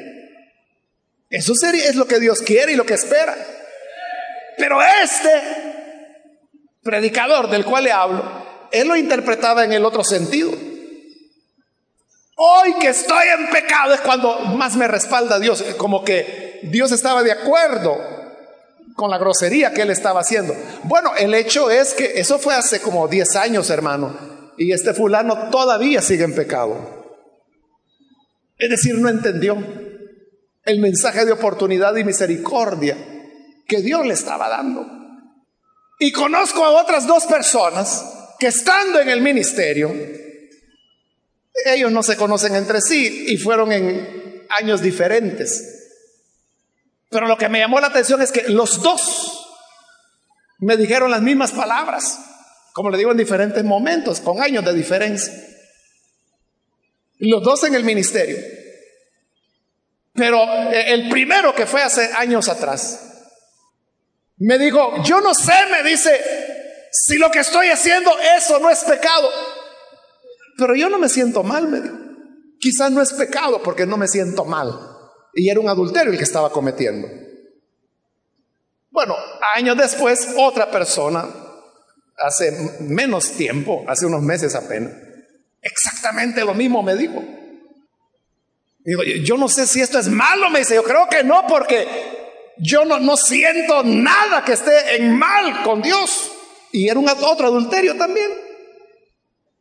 Eso 1.29 1.55
sería, 1.55 1.89
es 1.89 1.95
lo 1.95 2.07
que 2.07 2.19
Dios 2.19 2.41
quiere 2.41 2.73
y 2.73 2.75
lo 2.75 2.85
que 2.85 2.93
espera. 2.93 3.35
Pero 4.57 4.79
este 4.81 5.29
predicador 6.83 7.49
del 7.49 7.65
cual 7.65 7.83
le 7.83 7.91
hablo, 7.91 8.23
él 8.71 8.87
lo 8.87 8.95
interpretaba 8.95 9.63
en 9.63 9.73
el 9.73 9.85
otro 9.85 10.03
sentido. 10.03 10.51
Hoy 12.37 12.73
que 12.79 12.89
estoy 12.89 13.27
en 13.39 13.49
pecado 13.49 13.93
es 13.93 14.01
cuando 14.01 14.39
más 14.39 14.75
me 14.75 14.87
respalda 14.87 15.39
Dios, 15.39 15.63
como 15.77 16.03
que 16.03 16.59
Dios 16.63 16.91
estaba 16.91 17.23
de 17.23 17.31
acuerdo 17.31 17.97
con 18.95 19.09
la 19.09 19.17
grosería 19.17 19.73
que 19.73 19.81
él 19.81 19.89
estaba 19.89 20.21
haciendo. 20.21 20.55
Bueno, 20.83 21.11
el 21.17 21.33
hecho 21.33 21.69
es 21.69 21.93
que 21.93 22.19
eso 22.19 22.37
fue 22.37 22.53
hace 22.53 22.81
como 22.81 23.07
10 23.07 23.35
años, 23.37 23.69
hermano, 23.69 24.53
y 24.57 24.71
este 24.71 24.93
fulano 24.93 25.49
todavía 25.49 26.01
sigue 26.01 26.23
en 26.23 26.35
pecado. 26.35 27.05
Es 28.57 28.69
decir, 28.69 28.95
no 28.95 29.09
entendió 29.09 29.57
el 30.63 30.79
mensaje 30.79 31.25
de 31.25 31.31
oportunidad 31.31 31.95
y 31.95 32.03
misericordia 32.03 32.97
que 33.67 33.81
Dios 33.81 34.05
le 34.05 34.13
estaba 34.13 34.49
dando. 34.49 34.85
Y 35.99 36.11
conozco 36.11 36.63
a 36.63 36.81
otras 36.81 37.07
dos 37.07 37.25
personas 37.25 38.05
que 38.39 38.47
estando 38.47 38.99
en 38.99 39.09
el 39.09 39.21
ministerio, 39.21 39.93
ellos 41.65 41.91
no 41.91 42.03
se 42.03 42.17
conocen 42.17 42.55
entre 42.55 42.81
sí 42.81 43.25
y 43.29 43.37
fueron 43.37 43.71
en 43.71 44.45
años 44.49 44.81
diferentes. 44.81 45.85
Pero 47.09 47.27
lo 47.27 47.37
que 47.37 47.49
me 47.49 47.59
llamó 47.59 47.79
la 47.79 47.87
atención 47.87 48.21
es 48.21 48.31
que 48.31 48.49
los 48.49 48.81
dos 48.81 49.47
me 50.59 50.75
dijeron 50.75 51.11
las 51.11 51.21
mismas 51.21 51.51
palabras, 51.51 52.19
como 52.73 52.89
le 52.89 52.97
digo 52.97 53.11
en 53.11 53.17
diferentes 53.17 53.63
momentos, 53.63 54.19
con 54.19 54.41
años 54.41 54.65
de 54.65 54.73
diferencia. 54.73 55.33
Los 57.19 57.41
dos 57.41 57.63
en 57.63 57.75
el 57.75 57.83
ministerio. 57.83 58.37
Pero 60.13 60.43
eh, 60.71 60.93
el 60.93 61.09
primero 61.09 61.55
que 61.55 61.65
fue 61.65 61.81
hace 61.81 62.11
años 62.13 62.49
atrás, 62.49 63.14
me 64.37 64.57
dijo, 64.57 65.01
yo 65.03 65.21
no 65.21 65.33
sé, 65.33 65.53
me 65.71 65.87
dice, 65.89 66.19
si 66.91 67.17
lo 67.17 67.31
que 67.31 67.39
estoy 67.39 67.67
haciendo 67.67 68.11
eso 68.37 68.59
no 68.59 68.69
es 68.69 68.83
pecado. 68.83 69.29
Pero 70.57 70.75
yo 70.75 70.89
no 70.89 70.97
me 70.99 71.09
siento 71.09 71.43
mal, 71.43 71.67
me 71.67 71.81
dijo. 71.81 71.95
Quizás 72.59 72.91
no 72.91 73.01
es 73.01 73.13
pecado 73.13 73.61
porque 73.61 73.85
no 73.85 73.97
me 73.97 74.07
siento 74.07 74.45
mal. 74.45 74.71
Y 75.33 75.49
era 75.49 75.59
un 75.59 75.69
adulterio 75.69 76.11
el 76.11 76.17
que 76.17 76.23
estaba 76.23 76.49
cometiendo. 76.51 77.07
Bueno, 78.89 79.15
años 79.55 79.77
después, 79.77 80.33
otra 80.37 80.71
persona, 80.71 81.27
hace 82.17 82.51
menos 82.79 83.31
tiempo, 83.31 83.83
hace 83.87 84.05
unos 84.05 84.21
meses 84.21 84.55
apenas, 84.55 84.93
exactamente 85.61 86.45
lo 86.45 86.53
mismo 86.53 86.81
me 86.81 86.95
dijo. 86.95 87.21
Digo, 88.85 89.03
yo 89.03 89.37
no 89.37 89.49
sé 89.49 89.67
si 89.67 89.81
esto 89.81 89.99
es 89.99 90.07
malo, 90.07 90.49
me 90.49 90.59
dice, 90.59 90.75
yo 90.75 90.83
creo 90.83 91.09
que 91.09 91.23
no, 91.23 91.45
porque 91.47 92.14
yo 92.57 92.85
no, 92.85 93.17
siento 93.17 93.83
nada 93.83 94.43
que 94.43 94.53
esté 94.53 94.95
en 94.95 95.17
mal 95.17 95.63
con 95.63 95.81
Dios. 95.81 96.31
Y 96.71 96.89
era 96.89 96.99
un 96.99 97.09
otro 97.09 97.47
adulterio 97.47 97.95
también. 97.97 98.31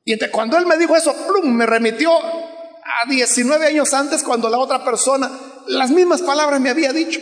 Y 0.04 0.12
entonces 0.12 0.34
cuando 0.34 0.58
él 0.58 0.66
me 0.66 0.76
dijo 0.76 0.96
eso, 0.96 1.14
plum, 1.26 1.54
me 1.54 1.66
remitió 1.66 2.12
a 2.16 3.08
19 3.08 3.66
años 3.66 3.94
antes 3.94 4.22
cuando 4.22 4.50
la 4.50 4.58
otra 4.58 4.84
persona 4.84 5.30
las 5.66 5.90
mismas 5.90 6.22
palabras 6.22 6.60
me 6.60 6.70
había 6.70 6.92
dicho. 6.92 7.20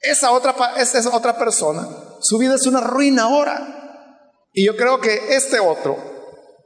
Esa 0.00 0.30
otra, 0.30 0.54
esa 0.78 1.14
otra 1.14 1.36
persona, 1.36 1.88
su 2.20 2.38
vida 2.38 2.54
es 2.54 2.66
una 2.66 2.80
ruina 2.80 3.24
ahora. 3.24 4.48
Y 4.52 4.64
yo 4.64 4.76
creo 4.76 5.00
que 5.00 5.34
este 5.36 5.58
otro, 5.60 5.98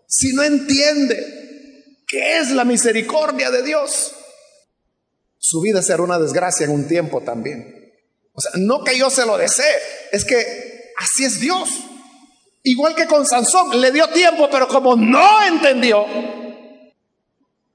si 0.06 0.32
no 0.32 0.42
entiende 0.42 1.96
qué 2.06 2.38
es 2.38 2.50
la 2.50 2.64
misericordia 2.64 3.50
de 3.50 3.62
Dios, 3.62 4.12
su 5.40 5.62
vida 5.62 5.80
será 5.80 6.02
una 6.02 6.18
desgracia 6.18 6.66
en 6.66 6.70
un 6.70 6.86
tiempo 6.86 7.22
también. 7.22 7.94
O 8.34 8.40
sea, 8.42 8.52
no 8.56 8.84
que 8.84 8.96
yo 8.96 9.08
se 9.08 9.24
lo 9.24 9.38
desee, 9.38 9.74
es 10.12 10.26
que 10.26 10.92
así 10.98 11.24
es 11.24 11.40
Dios. 11.40 11.70
Igual 12.62 12.94
que 12.94 13.06
con 13.06 13.26
Sansón, 13.26 13.80
le 13.80 13.90
dio 13.90 14.06
tiempo, 14.10 14.48
pero 14.50 14.68
como 14.68 14.96
no 14.96 15.42
entendió, 15.42 16.04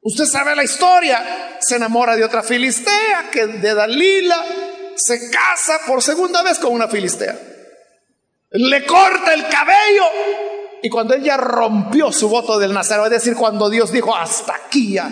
usted 0.01 0.25
sabe 0.25 0.55
la 0.55 0.63
historia, 0.63 1.57
se 1.59 1.77
enamora 1.77 2.15
de 2.15 2.23
otra 2.23 2.43
filistea, 2.43 3.31
que 3.31 3.47
de 3.47 3.73
Dalila, 3.73 4.45
se 4.95 5.31
casa 5.31 5.79
por 5.87 6.03
segunda 6.03 6.43
vez 6.43 6.59
con 6.59 6.71
una 6.71 6.87
filistea. 6.87 7.35
Le 8.51 8.85
corta 8.85 9.33
el 9.33 9.47
cabello 9.47 10.03
y 10.83 10.89
cuando 10.89 11.15
ella 11.15 11.35
rompió 11.35 12.11
su 12.11 12.29
voto 12.29 12.59
del 12.59 12.73
Nazareno, 12.73 13.07
es 13.07 13.11
decir, 13.11 13.35
cuando 13.35 13.71
Dios 13.71 13.91
dijo, 13.91 14.15
hasta 14.15 14.53
aquí 14.53 14.93
ya. 14.93 15.09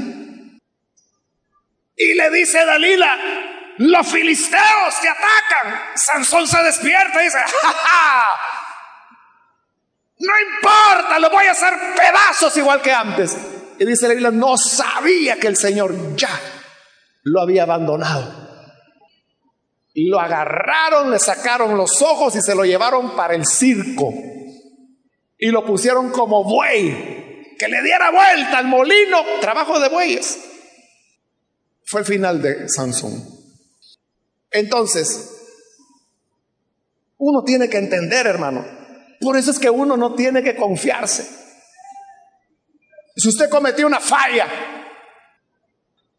Y 1.96 2.14
le 2.14 2.30
dice 2.32 2.66
Dalila, 2.66 3.18
los 3.78 4.08
filisteos 4.08 5.02
te 5.02 5.10
atacan. 5.10 5.96
Sansón 5.96 6.48
se 6.48 6.62
despierta 6.64 7.22
y 7.22 7.26
dice, 7.26 7.40
¡Ja, 7.40 8.26
no 10.20 10.34
importa, 10.56 11.20
lo 11.20 11.30
voy 11.30 11.46
a 11.48 11.52
hacer 11.52 11.74
pedazos 11.96 12.56
igual 12.58 12.82
que 12.82 12.92
antes. 12.92 13.38
Y 13.78 13.86
dice 13.86 14.08
la 14.08 14.14
Biblia, 14.14 14.32
no 14.32 14.58
sabía 14.58 15.38
que 15.38 15.48
el 15.48 15.58
Señor 15.58 16.16
ya 16.16 16.40
lo 17.24 17.42
había 17.42 17.64
abandonado. 17.64 18.44
Lo 19.96 20.20
agarraron, 20.20 21.12
le 21.12 21.20
sacaron 21.20 21.78
los 21.78 22.02
ojos 22.02 22.36
y 22.36 22.42
se 22.42 22.56
lo 22.56 22.64
llevaron 22.64 23.16
para 23.16 23.36
el 23.36 23.46
circo. 23.46 24.12
Y 25.38 25.50
lo 25.50 25.66
pusieron 25.66 26.12
como 26.12 26.44
buey, 26.44 27.56
que 27.60 27.68
le 27.68 27.82
diera 27.82 28.10
vuelta 28.10 28.60
al 28.60 28.68
molino, 28.68 29.24
trabajo 29.42 29.80
de 29.80 29.90
bueyes. 29.90 30.53
Fue 31.94 32.02
el 32.02 32.08
final 32.08 32.42
de 32.42 32.68
Sansón. 32.70 33.24
Entonces, 34.50 35.30
uno 37.20 37.44
tiene 37.44 37.70
que 37.70 37.78
entender, 37.78 38.26
hermano, 38.26 38.66
por 39.22 39.38
eso 39.38 39.52
es 39.52 39.60
que 39.60 39.70
uno 39.70 39.96
no 39.96 40.16
tiene 40.16 40.42
que 40.42 40.56
confiarse. 40.56 41.24
Si 43.16 43.30
usted 43.30 43.48
cometió 43.48 43.86
una 43.86 44.00
falla 44.00 44.48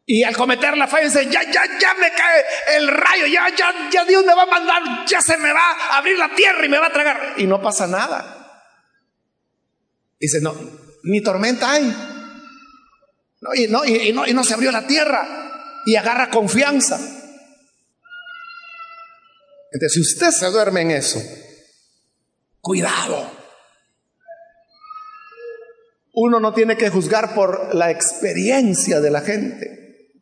y 0.06 0.22
al 0.22 0.36
cometer 0.36 0.76
la 0.76 0.86
falla 0.86 1.06
dice, 1.06 1.28
ya, 1.28 1.42
ya, 1.42 1.64
ya 1.80 1.94
me 1.94 2.12
cae 2.12 2.44
el 2.76 2.86
rayo, 2.86 3.26
ya, 3.26 3.48
ya, 3.56 3.90
ya 3.90 4.04
Dios 4.04 4.24
me 4.24 4.32
va 4.32 4.42
a 4.44 4.46
mandar, 4.46 5.04
ya 5.08 5.20
se 5.20 5.36
me 5.38 5.52
va 5.52 5.72
a 5.90 5.96
abrir 5.98 6.16
la 6.16 6.32
tierra 6.36 6.64
y 6.64 6.68
me 6.68 6.78
va 6.78 6.86
a 6.86 6.92
tragar. 6.92 7.34
Y 7.38 7.48
no 7.48 7.60
pasa 7.60 7.88
nada. 7.88 8.62
Dice, 10.20 10.40
no, 10.40 10.54
ni 11.02 11.20
tormenta 11.20 11.72
hay. 11.72 11.82
No, 13.40 13.54
y, 13.56 13.66
no, 13.66 13.84
y, 13.84 14.12
no, 14.12 14.24
y 14.24 14.32
no 14.32 14.44
se 14.44 14.54
abrió 14.54 14.70
la 14.70 14.86
tierra. 14.86 15.43
Y 15.86 15.96
agarra 15.96 16.30
confianza. 16.30 16.96
Entonces, 19.72 19.92
si 19.92 20.00
usted 20.00 20.30
se 20.30 20.46
duerme 20.46 20.82
en 20.82 20.90
eso, 20.92 21.20
Cuidado. 22.64 23.30
Uno 26.14 26.40
no 26.40 26.54
tiene 26.54 26.78
que 26.78 26.88
juzgar 26.88 27.34
por 27.34 27.74
la 27.74 27.90
experiencia 27.90 29.02
de 29.02 29.10
la 29.10 29.20
gente. 29.20 30.14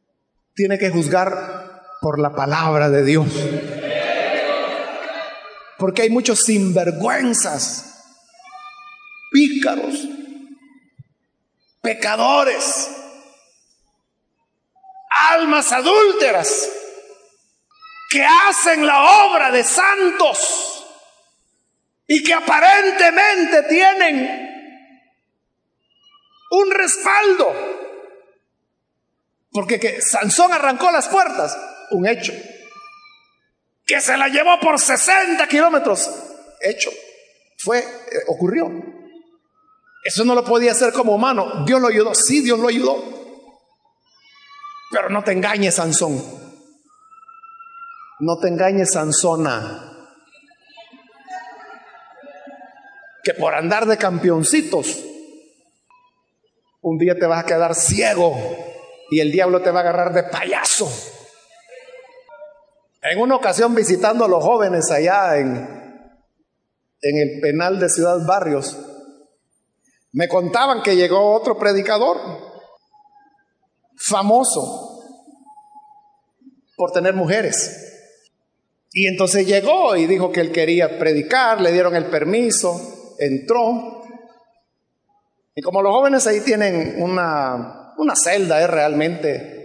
Tiene 0.53 0.77
que 0.77 0.91
juzgar 0.91 1.83
por 2.01 2.19
la 2.19 2.35
palabra 2.35 2.91
de 2.91 3.05
Dios. 3.05 3.29
Porque 5.79 6.03
hay 6.03 6.11
muchos 6.11 6.41
sinvergüenzas, 6.41 8.03
pícaros, 9.31 10.09
pecadores, 11.81 12.91
almas 15.31 15.73
adúlteras 15.73 16.71
que 18.11 18.25
hacen 18.25 18.87
la 18.87 19.27
obra 19.27 19.51
de 19.51 19.65
santos 19.65 20.85
y 22.07 22.23
que 22.23 22.35
aparentemente 22.35 23.63
tienen 23.65 24.51
un 26.51 26.71
respaldo. 26.71 27.55
Porque 29.51 29.81
que 29.81 30.01
Sansón 30.03 30.53
arrancó 30.53 30.91
las 30.91 31.09
puertas, 31.09 31.59
un 31.91 32.07
hecho. 32.07 32.33
Que 33.87 34.01
se 34.01 34.17
la 34.17 34.29
llevó 34.29 34.61
por 34.61 34.79
60 34.79 35.47
kilómetros, 35.49 36.11
hecho. 36.61 36.91
Fue, 37.59 37.79
eh, 37.79 37.85
ocurrió. 38.29 38.71
Eso 40.05 40.25
no 40.25 40.35
lo 40.35 40.45
podía 40.45 40.73
hacer 40.73 40.93
como 40.93 41.15
humano. 41.15 41.65
Dios 41.65 41.81
lo 41.81 41.89
ayudó, 41.89 42.15
sí, 42.15 42.41
Dios 42.41 42.59
lo 42.59 42.69
ayudó. 42.69 43.22
Pero 44.93 45.09
no 45.09 45.25
te 45.25 45.33
engañes, 45.33 45.75
Sansón. 45.75 46.23
No 48.21 48.39
te 48.39 48.49
engañes, 48.49 48.93
Sansona. 48.93 49.89
que 53.23 53.35
por 53.35 53.55
andar 53.55 53.87
de 53.87 53.97
campeoncitos, 53.97 55.05
un 56.81 56.99
día 56.99 57.15
te 57.15 57.27
vas 57.27 57.45
a 57.45 57.47
quedar 57.47 57.75
ciego 57.75 58.37
y 59.11 59.21
el 59.21 59.31
diablo 59.31 59.63
te 59.63 59.71
va 59.71 59.81
a 59.81 59.83
agarrar 59.83 60.13
de 60.13 60.25
payaso. 60.25 60.91
En 63.03 63.21
una 63.21 63.37
ocasión 63.37 63.75
visitando 63.75 64.25
a 64.25 64.29
los 64.29 64.43
jóvenes 64.43 64.91
allá 64.91 65.39
en, 65.39 65.57
en 67.01 67.17
el 67.17 67.41
penal 67.41 67.79
de 67.79 67.89
Ciudad 67.89 68.25
Barrios, 68.27 68.77
me 70.13 70.29
contaban 70.29 70.83
que 70.83 70.97
llegó 70.97 71.33
otro 71.33 71.59
predicador 71.59 72.19
famoso 74.09 75.03
por 76.77 76.93
tener 76.93 77.15
mujeres. 77.15 77.79
Y 78.93 79.07
entonces 79.07 79.47
llegó 79.47 79.97
y 79.97 80.07
dijo 80.07 80.33
que 80.33 80.41
él 80.41 80.53
quería 80.53 80.99
predicar, 80.99 81.61
le 81.61 81.73
dieron 81.73 81.97
el 81.97 82.07
permiso 82.07 82.99
entró. 83.19 84.03
Y 85.55 85.63
como 85.63 85.83
los 85.83 85.93
jóvenes 85.93 86.27
ahí 86.27 86.41
tienen 86.41 87.03
una, 87.03 87.95
una 87.99 88.15
celda, 88.17 88.63
es 88.63 88.71
realmente 88.71 89.61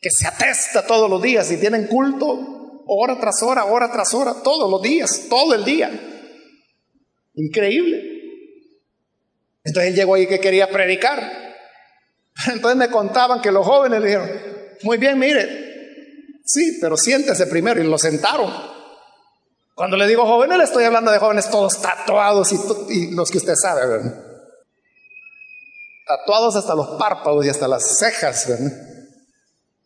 que 0.00 0.10
se 0.10 0.26
atesta 0.26 0.86
todos 0.86 1.10
los 1.10 1.20
días 1.20 1.50
y 1.50 1.58
tienen 1.58 1.86
culto 1.86 2.82
hora 2.86 3.18
tras 3.20 3.42
hora, 3.42 3.64
hora 3.66 3.90
tras 3.90 4.14
hora, 4.14 4.34
todos 4.42 4.70
los 4.70 4.80
días, 4.80 5.26
todo 5.28 5.54
el 5.54 5.64
día. 5.64 5.90
Increíble. 7.34 8.02
Entonces 9.64 9.90
él 9.90 9.96
llegó 9.96 10.14
ahí 10.14 10.26
que 10.26 10.40
quería 10.40 10.68
predicar. 10.70 11.47
Entonces 12.52 12.76
me 12.76 12.90
contaban 12.90 13.40
que 13.40 13.50
los 13.50 13.66
jóvenes 13.66 14.00
le 14.00 14.06
dijeron, 14.06 14.30
muy 14.82 14.98
bien, 14.98 15.18
mire, 15.18 16.40
sí, 16.44 16.78
pero 16.80 16.96
siéntese 16.96 17.46
primero. 17.46 17.82
Y 17.82 17.86
lo 17.86 17.98
sentaron. 17.98 18.52
Cuando 19.74 19.96
le 19.96 20.06
digo 20.06 20.26
jóvenes, 20.26 20.58
le 20.58 20.64
estoy 20.64 20.84
hablando 20.84 21.10
de 21.10 21.18
jóvenes 21.18 21.50
todos 21.50 21.80
tatuados 21.80 22.52
y, 22.90 23.14
los 23.14 23.30
que 23.30 23.38
usted 23.38 23.54
sabe, 23.54 23.86
¿verdad? 23.86 24.24
Tatuados 26.06 26.56
hasta 26.56 26.74
los 26.74 26.98
párpados 26.98 27.44
y 27.44 27.48
hasta 27.48 27.68
las 27.68 27.98
cejas, 27.98 28.48
¿verdad? 28.48 28.72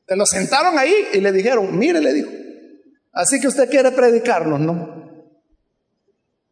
Se 0.09 0.17
lo 0.17 0.27
sentaron 0.27 0.79
ahí 0.79 1.09
y 1.13 1.21
le 1.21 1.33
dijeron, 1.33 1.79
mire, 1.79 2.01
le 2.01 2.13
dijo, 2.13 2.31
así 3.13 3.41
que 3.41 3.49
usted 3.49 3.69
quiere 3.69 3.93
predicarnos, 3.93 4.61
¿no? 4.61 5.03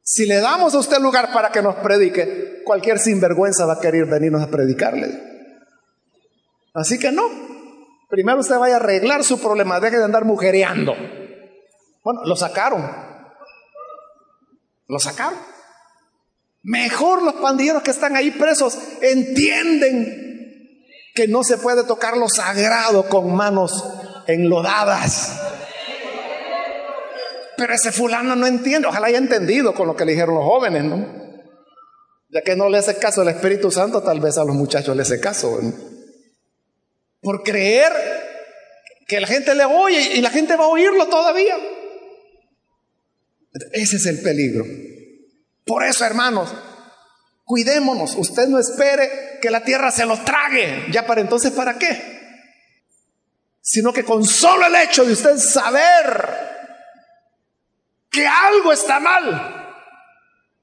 Si 0.03 0.26
le 0.26 0.36
damos 0.40 0.74
a 0.74 0.78
usted 0.78 0.98
lugar 0.98 1.32
para 1.32 1.51
que 1.51 1.62
nos 1.62 1.76
predique, 1.76 2.62
cualquier 2.64 2.98
sinvergüenza 2.98 3.66
va 3.66 3.74
a 3.74 3.80
querer 3.80 4.07
venirnos 4.07 4.42
a 4.42 4.51
predicarle. 4.51 5.30
Así 6.75 6.99
que 6.99 7.12
no. 7.12 7.25
Primero 8.09 8.41
usted 8.41 8.59
vaya 8.59 8.75
a 8.75 8.79
arreglar 8.79 9.23
su 9.25 9.41
problema, 9.41 9.81
deje 9.81 9.99
de 9.99 10.05
andar 10.05 10.25
mujereando. 10.25 10.95
Bueno, 12.03 12.23
lo 12.25 12.35
sacaron. 12.37 12.91
Lo 14.89 14.99
sacaron. 14.99 15.39
Mejor 16.62 17.23
los 17.23 17.35
pandilleros 17.35 17.83
que 17.83 17.91
están 17.91 18.16
ahí 18.16 18.33
presos 18.33 18.77
entienden 19.01 20.29
que 21.14 21.29
no 21.29 21.43
se 21.43 21.59
puede 21.59 21.85
tocar 21.85 22.16
lo 22.16 22.29
sagrado 22.29 23.09
con 23.09 23.35
manos 23.35 23.85
enlodadas. 24.27 25.41
Pero 27.57 27.75
ese 27.75 27.93
fulano 27.93 28.37
no 28.37 28.47
entiende, 28.47 28.89
ojalá 28.89 29.09
haya 29.09 29.18
entendido 29.18 29.75
con 29.75 29.87
lo 29.87 29.95
que 29.95 30.05
le 30.05 30.12
dijeron 30.12 30.35
los 30.35 30.45
jóvenes, 30.45 30.85
¿no? 30.85 31.07
Ya 32.31 32.43
que 32.43 32.57
no 32.57 32.68
le 32.68 32.79
hace 32.79 32.97
caso 32.99 33.23
al 33.23 33.29
Espíritu 33.29 33.71
Santo, 33.71 34.03
tal 34.03 34.21
vez 34.21 34.39
a 34.39 34.45
los 34.45 34.55
muchachos 34.55 34.97
le 34.97 35.03
hace 35.03 35.21
caso. 35.21 35.59
Por 37.21 37.43
creer 37.43 37.93
que 39.07 39.21
la 39.21 39.27
gente 39.27 39.55
le 39.55 39.64
oye 39.64 40.14
y 40.14 40.21
la 40.21 40.31
gente 40.31 40.57
va 40.57 40.64
a 40.64 40.68
oírlo 40.68 41.09
todavía. 41.09 41.57
Ese 43.73 43.97
es 43.97 44.07
el 44.07 44.23
peligro. 44.23 44.64
Por 45.64 45.85
eso, 45.85 46.05
hermanos, 46.05 46.55
cuidémonos. 47.45 48.14
Usted 48.16 48.47
no 48.47 48.59
espere 48.59 49.39
que 49.43 49.51
la 49.51 49.64
tierra 49.64 49.91
se 49.91 50.07
lo 50.07 50.16
trague. 50.23 50.87
Ya 50.93 51.07
para 51.07 51.21
entonces, 51.21 51.51
¿para 51.51 51.77
qué? 51.77 52.21
Sino 53.61 53.93
que 53.93 54.05
con 54.05 54.25
solo 54.25 54.66
el 54.66 54.77
hecho 54.77 55.05
de 55.05 55.12
usted 55.12 55.37
saber 55.39 56.51
que 58.11 58.27
algo 58.27 58.73
está 58.73 59.01
mal, 59.01 59.75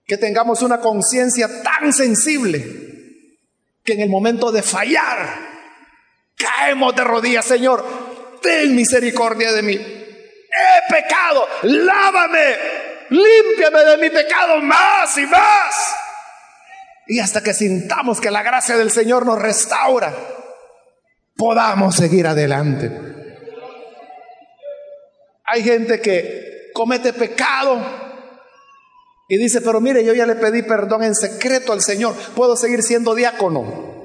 que 0.05 0.17
tengamos 0.17 0.61
una 0.61 0.79
conciencia 0.79 1.61
tan 1.63 1.93
sensible 1.93 2.87
que 3.83 3.93
en 3.93 4.01
el 4.01 4.09
momento 4.09 4.51
de 4.51 4.61
fallar 4.61 5.56
caemos 6.37 6.95
de 6.95 7.03
rodillas, 7.03 7.45
Señor, 7.45 7.83
ten 8.41 8.75
misericordia 8.75 9.51
de 9.51 9.61
mí 9.61 9.97
he 10.57 10.93
pecado, 10.93 11.47
lávame, 11.63 12.57
límpiame 13.09 13.83
de 13.83 13.97
mi 13.97 14.09
pecado 14.09 14.59
más 14.61 15.17
y 15.17 15.25
más. 15.25 15.95
Y 17.07 17.19
hasta 17.19 17.41
que 17.41 17.53
sintamos 17.53 18.19
que 18.19 18.31
la 18.31 18.43
gracia 18.43 18.77
del 18.77 18.91
Señor 18.91 19.25
nos 19.25 19.41
restaura, 19.41 20.13
podamos 21.35 21.95
seguir 21.95 22.27
adelante. 22.27 22.91
Hay 25.45 25.63
gente 25.63 26.01
que 26.01 26.71
comete 26.73 27.13
pecado 27.13 27.79
y 29.29 29.37
dice, 29.37 29.61
pero 29.61 29.79
mire, 29.79 30.03
yo 30.03 30.13
ya 30.13 30.25
le 30.25 30.35
pedí 30.35 30.63
perdón 30.63 31.03
en 31.03 31.15
secreto 31.15 31.71
al 31.71 31.81
Señor, 31.81 32.13
puedo 32.35 32.57
seguir 32.57 32.83
siendo 32.83 33.15
diácono. 33.15 33.96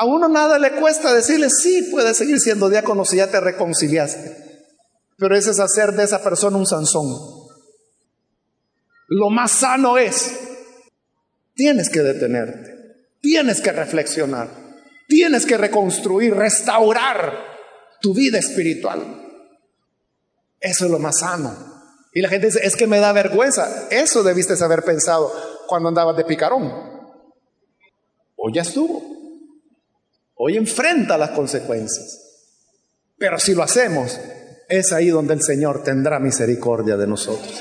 A 0.00 0.04
uno 0.04 0.28
nada 0.28 0.60
le 0.60 0.76
cuesta 0.76 1.12
decirle, 1.12 1.50
sí, 1.50 1.88
puedes 1.90 2.16
seguir 2.16 2.38
siendo 2.38 2.68
diácono 2.68 3.04
si 3.04 3.16
ya 3.16 3.32
te 3.32 3.40
reconciliaste. 3.40 4.62
Pero 5.16 5.34
ese 5.34 5.50
es 5.50 5.58
hacer 5.58 5.90
de 5.94 6.04
esa 6.04 6.22
persona 6.22 6.56
un 6.56 6.66
Sansón. 6.66 7.08
Lo 9.08 9.28
más 9.28 9.50
sano 9.50 9.98
es, 9.98 10.38
tienes 11.54 11.90
que 11.90 12.02
detenerte, 12.02 12.70
tienes 13.20 13.60
que 13.60 13.72
reflexionar, 13.72 14.48
tienes 15.08 15.44
que 15.44 15.56
reconstruir, 15.56 16.32
restaurar 16.32 17.32
tu 18.00 18.14
vida 18.14 18.38
espiritual. 18.38 19.00
Eso 20.60 20.84
es 20.84 20.90
lo 20.92 21.00
más 21.00 21.18
sano. 21.18 21.56
Y 22.12 22.20
la 22.20 22.28
gente 22.28 22.46
dice, 22.46 22.60
es 22.62 22.76
que 22.76 22.86
me 22.86 23.00
da 23.00 23.12
vergüenza. 23.12 23.88
Eso 23.90 24.22
debiste 24.22 24.54
haber 24.62 24.84
pensado 24.84 25.32
cuando 25.66 25.88
andabas 25.88 26.16
de 26.16 26.24
picarón. 26.24 26.72
Hoy 28.36 28.52
ya 28.54 28.62
estuvo. 28.62 29.07
Hoy 30.38 30.56
enfrenta 30.56 31.18
las 31.18 31.30
consecuencias. 31.30 32.20
Pero 33.18 33.40
si 33.40 33.54
lo 33.54 33.64
hacemos, 33.64 34.18
es 34.68 34.92
ahí 34.92 35.08
donde 35.08 35.34
el 35.34 35.42
Señor 35.42 35.82
tendrá 35.82 36.20
misericordia 36.20 36.96
de 36.96 37.08
nosotros. 37.08 37.60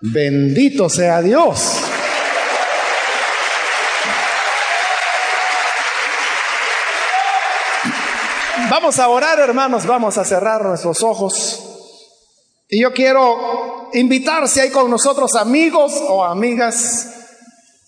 Bendito 0.00 0.88
sea 0.88 1.22
Dios. 1.22 1.78
Vamos 8.68 8.98
a 8.98 9.08
orar, 9.08 9.38
hermanos, 9.38 9.86
vamos 9.86 10.18
a 10.18 10.24
cerrar 10.24 10.64
nuestros 10.64 11.04
ojos. 11.04 11.62
Y 12.68 12.82
yo 12.82 12.92
quiero 12.92 13.90
invitar 13.92 14.48
si 14.48 14.58
hay 14.58 14.70
con 14.70 14.90
nosotros 14.90 15.36
amigos 15.36 15.92
o 16.08 16.24
amigas 16.24 17.21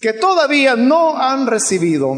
que 0.05 0.13
todavía 0.13 0.77
no 0.77 1.17
han 1.17 1.47
recibido 1.47 2.15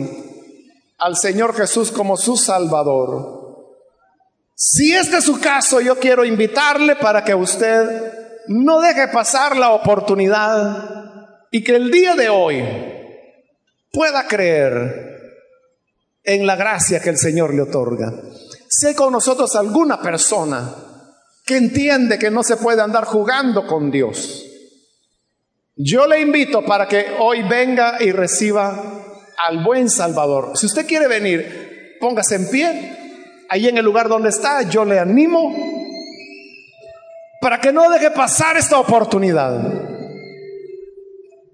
al 0.98 1.16
Señor 1.16 1.54
Jesús 1.54 1.92
como 1.92 2.16
su 2.16 2.36
Salvador. 2.36 3.76
Si 4.56 4.92
este 4.92 5.18
es 5.18 5.24
su 5.24 5.38
caso, 5.38 5.80
yo 5.80 5.96
quiero 5.96 6.24
invitarle 6.24 6.96
para 6.96 7.22
que 7.22 7.32
usted 7.32 8.12
no 8.48 8.80
deje 8.80 9.06
pasar 9.06 9.56
la 9.56 9.70
oportunidad 9.70 11.28
y 11.52 11.62
que 11.62 11.76
el 11.76 11.92
día 11.92 12.16
de 12.16 12.28
hoy 12.28 12.64
pueda 13.92 14.26
creer 14.26 15.20
en 16.24 16.44
la 16.44 16.56
gracia 16.56 16.98
que 16.98 17.10
el 17.10 17.18
Señor 17.18 17.54
le 17.54 17.62
otorga. 17.62 18.12
Si 18.68 18.88
hay 18.88 18.94
con 18.96 19.12
nosotros 19.12 19.54
alguna 19.54 20.02
persona 20.02 20.74
que 21.44 21.56
entiende 21.56 22.18
que 22.18 22.32
no 22.32 22.42
se 22.42 22.56
puede 22.56 22.82
andar 22.82 23.04
jugando 23.04 23.64
con 23.64 23.92
Dios, 23.92 24.44
yo 25.76 26.06
le 26.06 26.20
invito 26.20 26.64
para 26.64 26.88
que 26.88 27.06
hoy 27.18 27.42
venga 27.42 27.96
y 28.00 28.10
reciba 28.10 28.82
al 29.46 29.62
buen 29.62 29.90
Salvador. 29.90 30.52
Si 30.56 30.66
usted 30.66 30.86
quiere 30.86 31.06
venir, 31.06 31.96
póngase 32.00 32.36
en 32.36 32.48
pie 32.48 32.96
ahí 33.48 33.68
en 33.68 33.78
el 33.78 33.84
lugar 33.84 34.08
donde 34.08 34.30
está, 34.30 34.62
yo 34.62 34.84
le 34.84 34.98
animo 34.98 35.54
para 37.40 37.60
que 37.60 37.72
no 37.72 37.88
deje 37.90 38.10
pasar 38.10 38.56
esta 38.56 38.78
oportunidad 38.78 39.72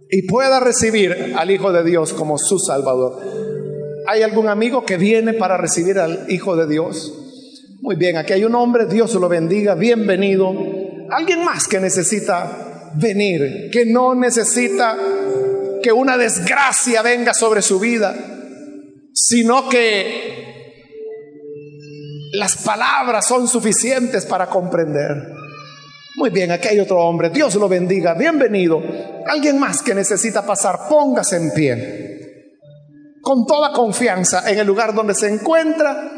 y 0.09 0.23
pueda 0.27 0.61
recibir 0.61 1.35
al 1.37 1.51
Hijo 1.51 1.73
de 1.73 1.83
Dios 1.83 2.13
como 2.13 2.39
su 2.39 2.59
Salvador. 2.59 3.21
¿Hay 4.07 4.23
algún 4.23 4.49
amigo 4.49 4.85
que 4.85 4.97
viene 4.97 5.35
para 5.35 5.57
recibir 5.57 5.99
al 5.99 6.27
Hijo 6.31 6.57
de 6.57 6.67
Dios? 6.67 7.13
Muy 7.81 7.97
bien, 7.97 8.17
aquí 8.17 8.33
hay 8.33 8.45
un 8.45 8.55
hombre, 8.55 8.87
Dios 8.87 9.15
lo 9.15 9.29
bendiga, 9.29 9.75
bienvenido. 9.75 10.55
Alguien 11.11 11.45
más 11.45 11.67
que 11.67 11.81
necesita 11.81 12.62
venir, 12.95 13.71
que 13.71 13.87
no 13.87 14.15
necesita 14.15 14.97
que 15.83 15.93
una 15.93 16.17
desgracia 16.17 17.03
venga 17.03 17.35
sobre 17.35 17.63
su 17.63 17.79
vida, 17.79 18.15
sino 19.13 19.69
que 19.69 20.43
las 22.33 22.57
palabras 22.65 23.27
son 23.27 23.47
suficientes 23.47 24.25
para 24.25 24.47
comprender. 24.47 25.33
Muy 26.17 26.31
bien, 26.31 26.51
aquí 26.51 26.69
hay 26.69 26.81
otro 26.81 26.99
hombre. 26.99 27.31
Dios 27.31 27.55
lo 27.55 27.69
bendiga. 27.69 28.15
Bienvenido. 28.15 28.83
Alguien 29.27 29.59
más 29.59 29.83
que 29.83 29.95
necesita 29.95 30.45
pasar, 30.45 30.89
póngase 30.89 31.37
en 31.37 31.51
pie. 31.53 32.39
Con 33.23 33.47
toda 33.47 33.73
confianza 33.73 34.51
en 34.51 34.59
el 34.59 34.67
lugar 34.67 34.95
donde 34.95 35.15
se 35.15 35.29
encuentra. 35.29 36.11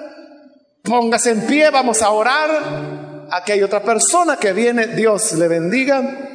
Póngase 0.83 1.31
en 1.31 1.43
pie, 1.43 1.71
vamos 1.71 2.03
a 2.03 2.11
orar. 2.11 3.29
Aquí 3.31 3.53
hay 3.53 3.63
otra 3.63 3.83
persona 3.83 4.37
que 4.37 4.53
viene. 4.53 4.89
Dios 4.89 5.33
le 5.33 5.49
bendiga. 5.49 6.34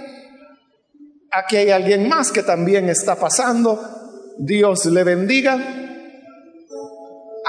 Aquí 1.31 1.57
hay 1.57 1.69
alguien 1.69 2.09
más 2.09 2.31
que 2.31 2.41
también 2.41 2.89
está 2.89 3.15
pasando. 3.15 3.79
Dios 4.39 4.85
le 4.85 5.03
bendiga. 5.03 5.59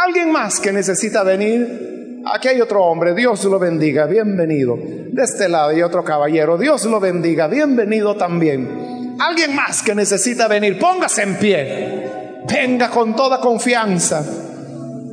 Alguien 0.04 0.30
más 0.30 0.60
que 0.60 0.72
necesita 0.72 1.22
venir. 1.22 2.22
Aquí 2.26 2.48
hay 2.48 2.60
otro 2.60 2.84
hombre, 2.84 3.14
Dios 3.14 3.44
lo 3.44 3.58
bendiga, 3.58 4.04
bienvenido. 4.04 4.76
De 4.76 5.22
este 5.22 5.48
lado 5.48 5.70
hay 5.70 5.80
otro 5.80 6.04
caballero, 6.04 6.58
Dios 6.58 6.84
lo 6.84 7.00
bendiga, 7.00 7.46
bienvenido 7.48 8.14
también. 8.16 9.16
Alguien 9.18 9.54
más 9.54 9.82
que 9.82 9.94
necesita 9.94 10.46
venir, 10.46 10.78
póngase 10.78 11.22
en 11.22 11.36
pie. 11.36 12.10
Venga 12.46 12.90
con 12.90 13.16
toda 13.16 13.40
confianza. 13.40 14.22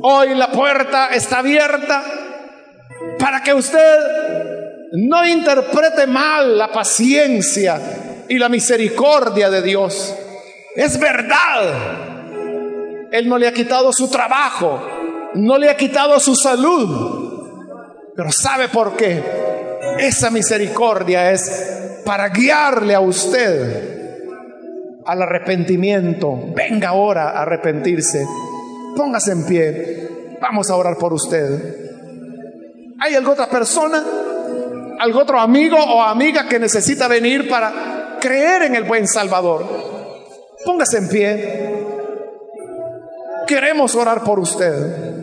Hoy 0.02 0.34
la 0.34 0.52
puerta 0.52 1.08
está 1.08 1.38
abierta 1.38 2.04
para 3.18 3.42
que 3.42 3.54
usted 3.54 3.98
no 4.92 5.26
interprete 5.26 6.06
mal 6.06 6.58
la 6.58 6.68
paciencia 6.70 7.80
y 8.28 8.38
la 8.38 8.48
misericordia 8.48 9.50
de 9.50 9.62
Dios. 9.62 10.14
Es 10.74 10.98
verdad. 10.98 13.08
Él 13.10 13.28
no 13.28 13.38
le 13.38 13.48
ha 13.48 13.52
quitado 13.52 13.92
su 13.92 14.10
trabajo 14.10 14.98
no 15.34 15.58
le 15.58 15.70
ha 15.70 15.76
quitado 15.76 16.18
su 16.20 16.34
salud. 16.34 18.12
Pero 18.14 18.32
¿sabe 18.32 18.68
por 18.68 18.96
qué? 18.96 19.22
esa 19.98 20.30
misericordia 20.30 21.32
es 21.32 22.00
para 22.04 22.28
guiarle 22.28 22.94
a 22.94 23.00
usted 23.00 24.20
al 25.04 25.22
arrepentimiento. 25.22 26.38
Venga 26.54 26.90
ahora 26.90 27.30
a 27.30 27.42
arrepentirse. 27.42 28.24
Póngase 28.96 29.32
en 29.32 29.46
pie. 29.46 30.08
Vamos 30.40 30.70
a 30.70 30.76
orar 30.76 30.96
por 30.96 31.12
usted. 31.12 32.94
¿Hay 33.00 33.14
alguna 33.14 33.32
otra 33.32 33.48
persona? 33.48 34.04
¿Algún 35.00 35.22
otro 35.22 35.40
amigo 35.40 35.76
o 35.76 36.02
amiga 36.02 36.48
que 36.48 36.58
necesita 36.58 37.08
venir 37.08 37.48
para 37.48 37.97
creer 38.20 38.62
en 38.62 38.74
el 38.74 38.84
buen 38.84 39.06
Salvador? 39.06 39.64
Póngase 40.64 40.98
en 40.98 41.08
pie. 41.08 41.84
Queremos 43.46 43.94
orar 43.94 44.22
por 44.22 44.38
usted. 44.38 45.18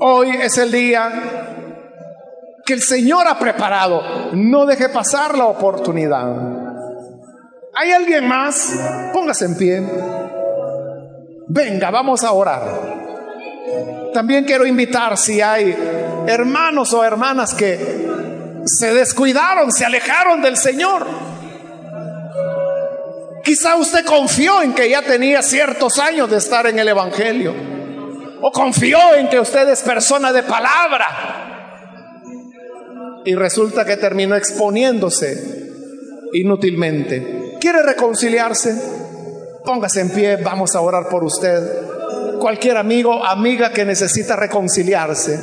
Hoy 0.00 0.30
es 0.30 0.58
el 0.58 0.70
día 0.70 1.10
que 2.64 2.74
el 2.74 2.82
Señor 2.82 3.26
ha 3.26 3.38
preparado. 3.38 4.02
No 4.32 4.66
deje 4.66 4.88
pasar 4.88 5.36
la 5.36 5.46
oportunidad. 5.46 6.36
¿Hay 7.74 7.92
alguien 7.92 8.28
más? 8.28 8.78
Póngase 9.12 9.46
en 9.46 9.56
pie. 9.56 9.82
Venga, 11.48 11.90
vamos 11.90 12.24
a 12.24 12.32
orar. 12.32 12.98
También 14.12 14.44
quiero 14.44 14.66
invitar 14.66 15.16
si 15.16 15.40
hay 15.40 16.24
hermanos 16.26 16.92
o 16.92 17.04
hermanas 17.04 17.54
que 17.54 18.06
se 18.64 18.92
descuidaron, 18.92 19.72
se 19.72 19.84
alejaron 19.84 20.42
del 20.42 20.56
Señor. 20.56 21.06
Quizá 23.48 23.76
usted 23.76 24.04
confió 24.04 24.60
en 24.60 24.74
que 24.74 24.90
ya 24.90 25.00
tenía 25.00 25.40
ciertos 25.40 25.98
años 25.98 26.30
de 26.30 26.36
estar 26.36 26.66
en 26.66 26.78
el 26.78 26.86
Evangelio. 26.86 27.54
O 28.42 28.52
confió 28.52 29.14
en 29.14 29.30
que 29.30 29.40
usted 29.40 29.66
es 29.70 29.80
persona 29.80 30.34
de 30.34 30.42
palabra. 30.42 31.06
Y 33.24 33.34
resulta 33.34 33.86
que 33.86 33.96
terminó 33.96 34.36
exponiéndose 34.36 35.72
inútilmente. 36.34 37.56
¿Quiere 37.58 37.82
reconciliarse? 37.82 38.74
Póngase 39.64 40.02
en 40.02 40.10
pie, 40.10 40.36
vamos 40.36 40.76
a 40.76 40.82
orar 40.82 41.08
por 41.08 41.24
usted 41.24 41.62
cualquier 42.38 42.76
amigo, 42.76 43.24
amiga 43.24 43.72
que 43.72 43.86
necesita 43.86 44.36
reconciliarse. 44.36 45.40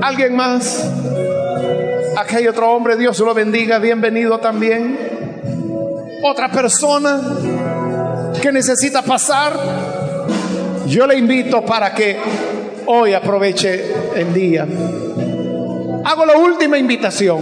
¿Alguien 0.00 0.36
más? 0.36 0.88
Aquí 2.18 2.36
hay 2.36 2.46
otro 2.46 2.70
hombre, 2.70 2.96
Dios 2.96 3.18
lo 3.18 3.34
bendiga, 3.34 3.80
bienvenido 3.80 4.38
también. 4.38 5.11
Otra 6.24 6.50
persona 6.50 7.20
que 8.40 8.52
necesita 8.52 9.02
pasar, 9.02 9.58
yo 10.86 11.06
le 11.06 11.18
invito 11.18 11.64
para 11.64 11.92
que 11.92 12.16
hoy 12.86 13.12
aproveche 13.12 13.92
el 14.14 14.32
día. 14.32 14.66
Hago 16.04 16.24
la 16.24 16.36
última 16.36 16.78
invitación. 16.78 17.40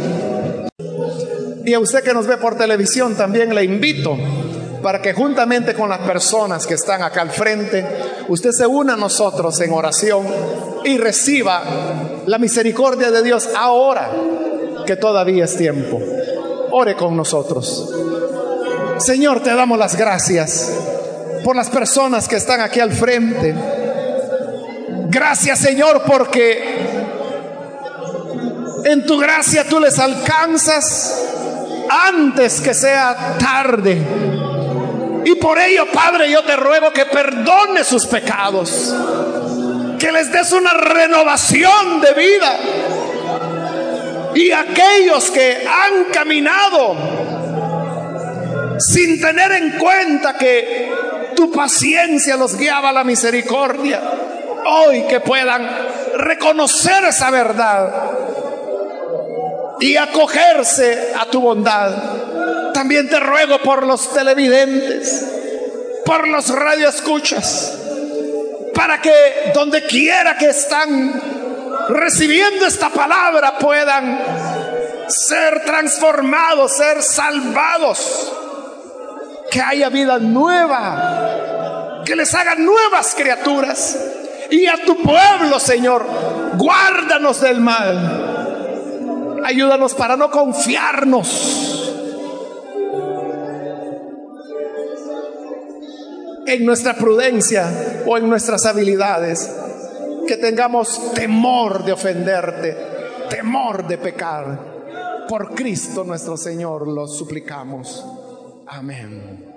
Y 1.65 1.75
a 1.75 1.79
usted 1.79 2.03
que 2.03 2.15
nos 2.15 2.27
ve 2.27 2.39
por 2.39 2.57
televisión 2.57 3.15
también 3.17 3.55
le 3.55 3.65
invito 3.65 4.17
para 4.83 5.03
que 5.03 5.13
juntamente 5.13 5.75
con 5.75 5.91
las 5.91 6.01
personas 6.01 6.67
que 6.67 6.75
están 6.75 7.03
acá 7.03 7.21
al 7.21 7.31
frente, 7.31 7.87
usted 8.29 8.51
se 8.51 8.67
una 8.67 8.95
a 8.95 8.97
nosotros 8.97 9.61
en 9.61 9.73
oración 9.73 10.27
y 10.85 10.97
reciba 10.97 11.63
la 12.27 12.39
misericordia 12.39 13.11
de 13.11 13.23
Dios 13.23 13.51
ahora 13.55 14.11
que 14.87 14.97
todavía 14.97 15.45
es 15.45 15.57
tiempo. 15.57 16.01
Ore 16.71 16.97
con 16.97 17.17
nosotros. 17.17 17.93
Señor, 19.01 19.43
te 19.43 19.55
damos 19.55 19.79
las 19.79 19.97
gracias 19.97 20.71
por 21.45 21.57
las 21.57 21.71
personas 21.71 22.29
que 22.29 22.37
están 22.37 22.61
aquí 22.61 22.81
al 22.81 22.93
frente. 22.93 23.55
Gracias, 25.09 25.59
Señor, 25.59 26.03
porque 26.07 26.79
en 28.85 29.07
tu 29.07 29.19
gracia 29.19 29.65
tú 29.65 29.81
les 29.81 29.99
alcanzas 29.99 31.27
antes 31.89 32.61
que 32.61 32.75
sea 32.75 33.37
tarde 33.39 34.01
y 35.25 35.35
por 35.37 35.59
ello, 35.59 35.87
Padre, 35.87 36.31
yo 36.31 36.43
te 36.43 36.57
ruego 36.57 36.93
que 36.93 37.07
perdone 37.07 37.85
sus 37.85 38.07
pecados, 38.07 38.95
que 39.99 40.11
les 40.11 40.33
des 40.33 40.53
una 40.53 40.73
renovación 40.73 42.01
de 42.01 42.15
vida. 42.15 42.57
Y 44.35 44.51
aquellos 44.51 45.31
que 45.31 45.67
han 45.67 46.05
caminado 46.13 47.40
sin 48.81 49.21
tener 49.21 49.53
en 49.53 49.79
cuenta 49.79 50.37
que 50.37 50.91
tu 51.37 51.51
paciencia 51.51 52.37
los 52.37 52.57
guiaba 52.57 52.91
a 52.91 52.93
la 52.93 53.05
misericordia, 53.05 54.01
hoy 54.67 55.03
que 55.03 55.21
puedan 55.21 55.69
reconocer 56.17 57.05
esa 57.05 57.31
verdad 57.31 58.11
y 59.81 59.97
acogerse 59.97 61.13
a 61.19 61.27
tu 61.27 61.41
bondad. 61.41 62.73
También 62.73 63.09
te 63.09 63.19
ruego 63.21 63.59
por 63.59 63.87
los 63.87 64.13
televidentes, 64.13 65.27
por 66.05 66.29
los 66.29 66.49
radioescuchas, 66.49 67.79
para 68.75 69.01
que 69.01 69.13
donde 69.55 69.85
quiera 69.87 70.37
que 70.37 70.51
están 70.51 71.21
recibiendo 71.89 72.67
esta 72.67 72.89
palabra 72.91 73.59
puedan 73.59 74.21
ser 75.09 75.65
transformados, 75.65 76.77
ser 76.77 77.03
salvados, 77.03 78.33
que 79.51 79.61
haya 79.61 79.89
vida 79.89 80.19
nueva, 80.19 82.03
que 82.05 82.17
les 82.17 82.33
hagan 82.35 82.65
nuevas 82.65 83.15
criaturas. 83.15 83.99
Y 84.51 84.67
a 84.67 84.85
tu 84.85 84.97
pueblo, 85.03 85.61
Señor, 85.61 86.07
guárdanos 86.57 87.41
del 87.41 87.61
mal. 87.61 89.41
Ayúdanos 89.45 89.95
para 89.95 90.17
no 90.17 90.31
confiarnos 90.31 91.81
en 96.47 96.67
nuestra 96.67 96.95
prudencia 96.95 98.03
o 98.07 98.17
en 98.19 98.29
nuestras 98.29 98.67
habilidades, 98.67 99.57
que 100.27 100.37
tengamos 100.37 101.13
temor 101.15 101.85
de 101.85 101.93
ofenderte, 101.93 102.77
temor 103.29 103.87
de 103.87 103.99
pecar. 103.99 104.71
Por 105.29 105.55
Cristo 105.55 106.03
nuestro 106.03 106.37
Señor 106.37 106.89
lo 106.89 107.07
suplicamos. 107.07 108.05
Amén. 108.71 109.50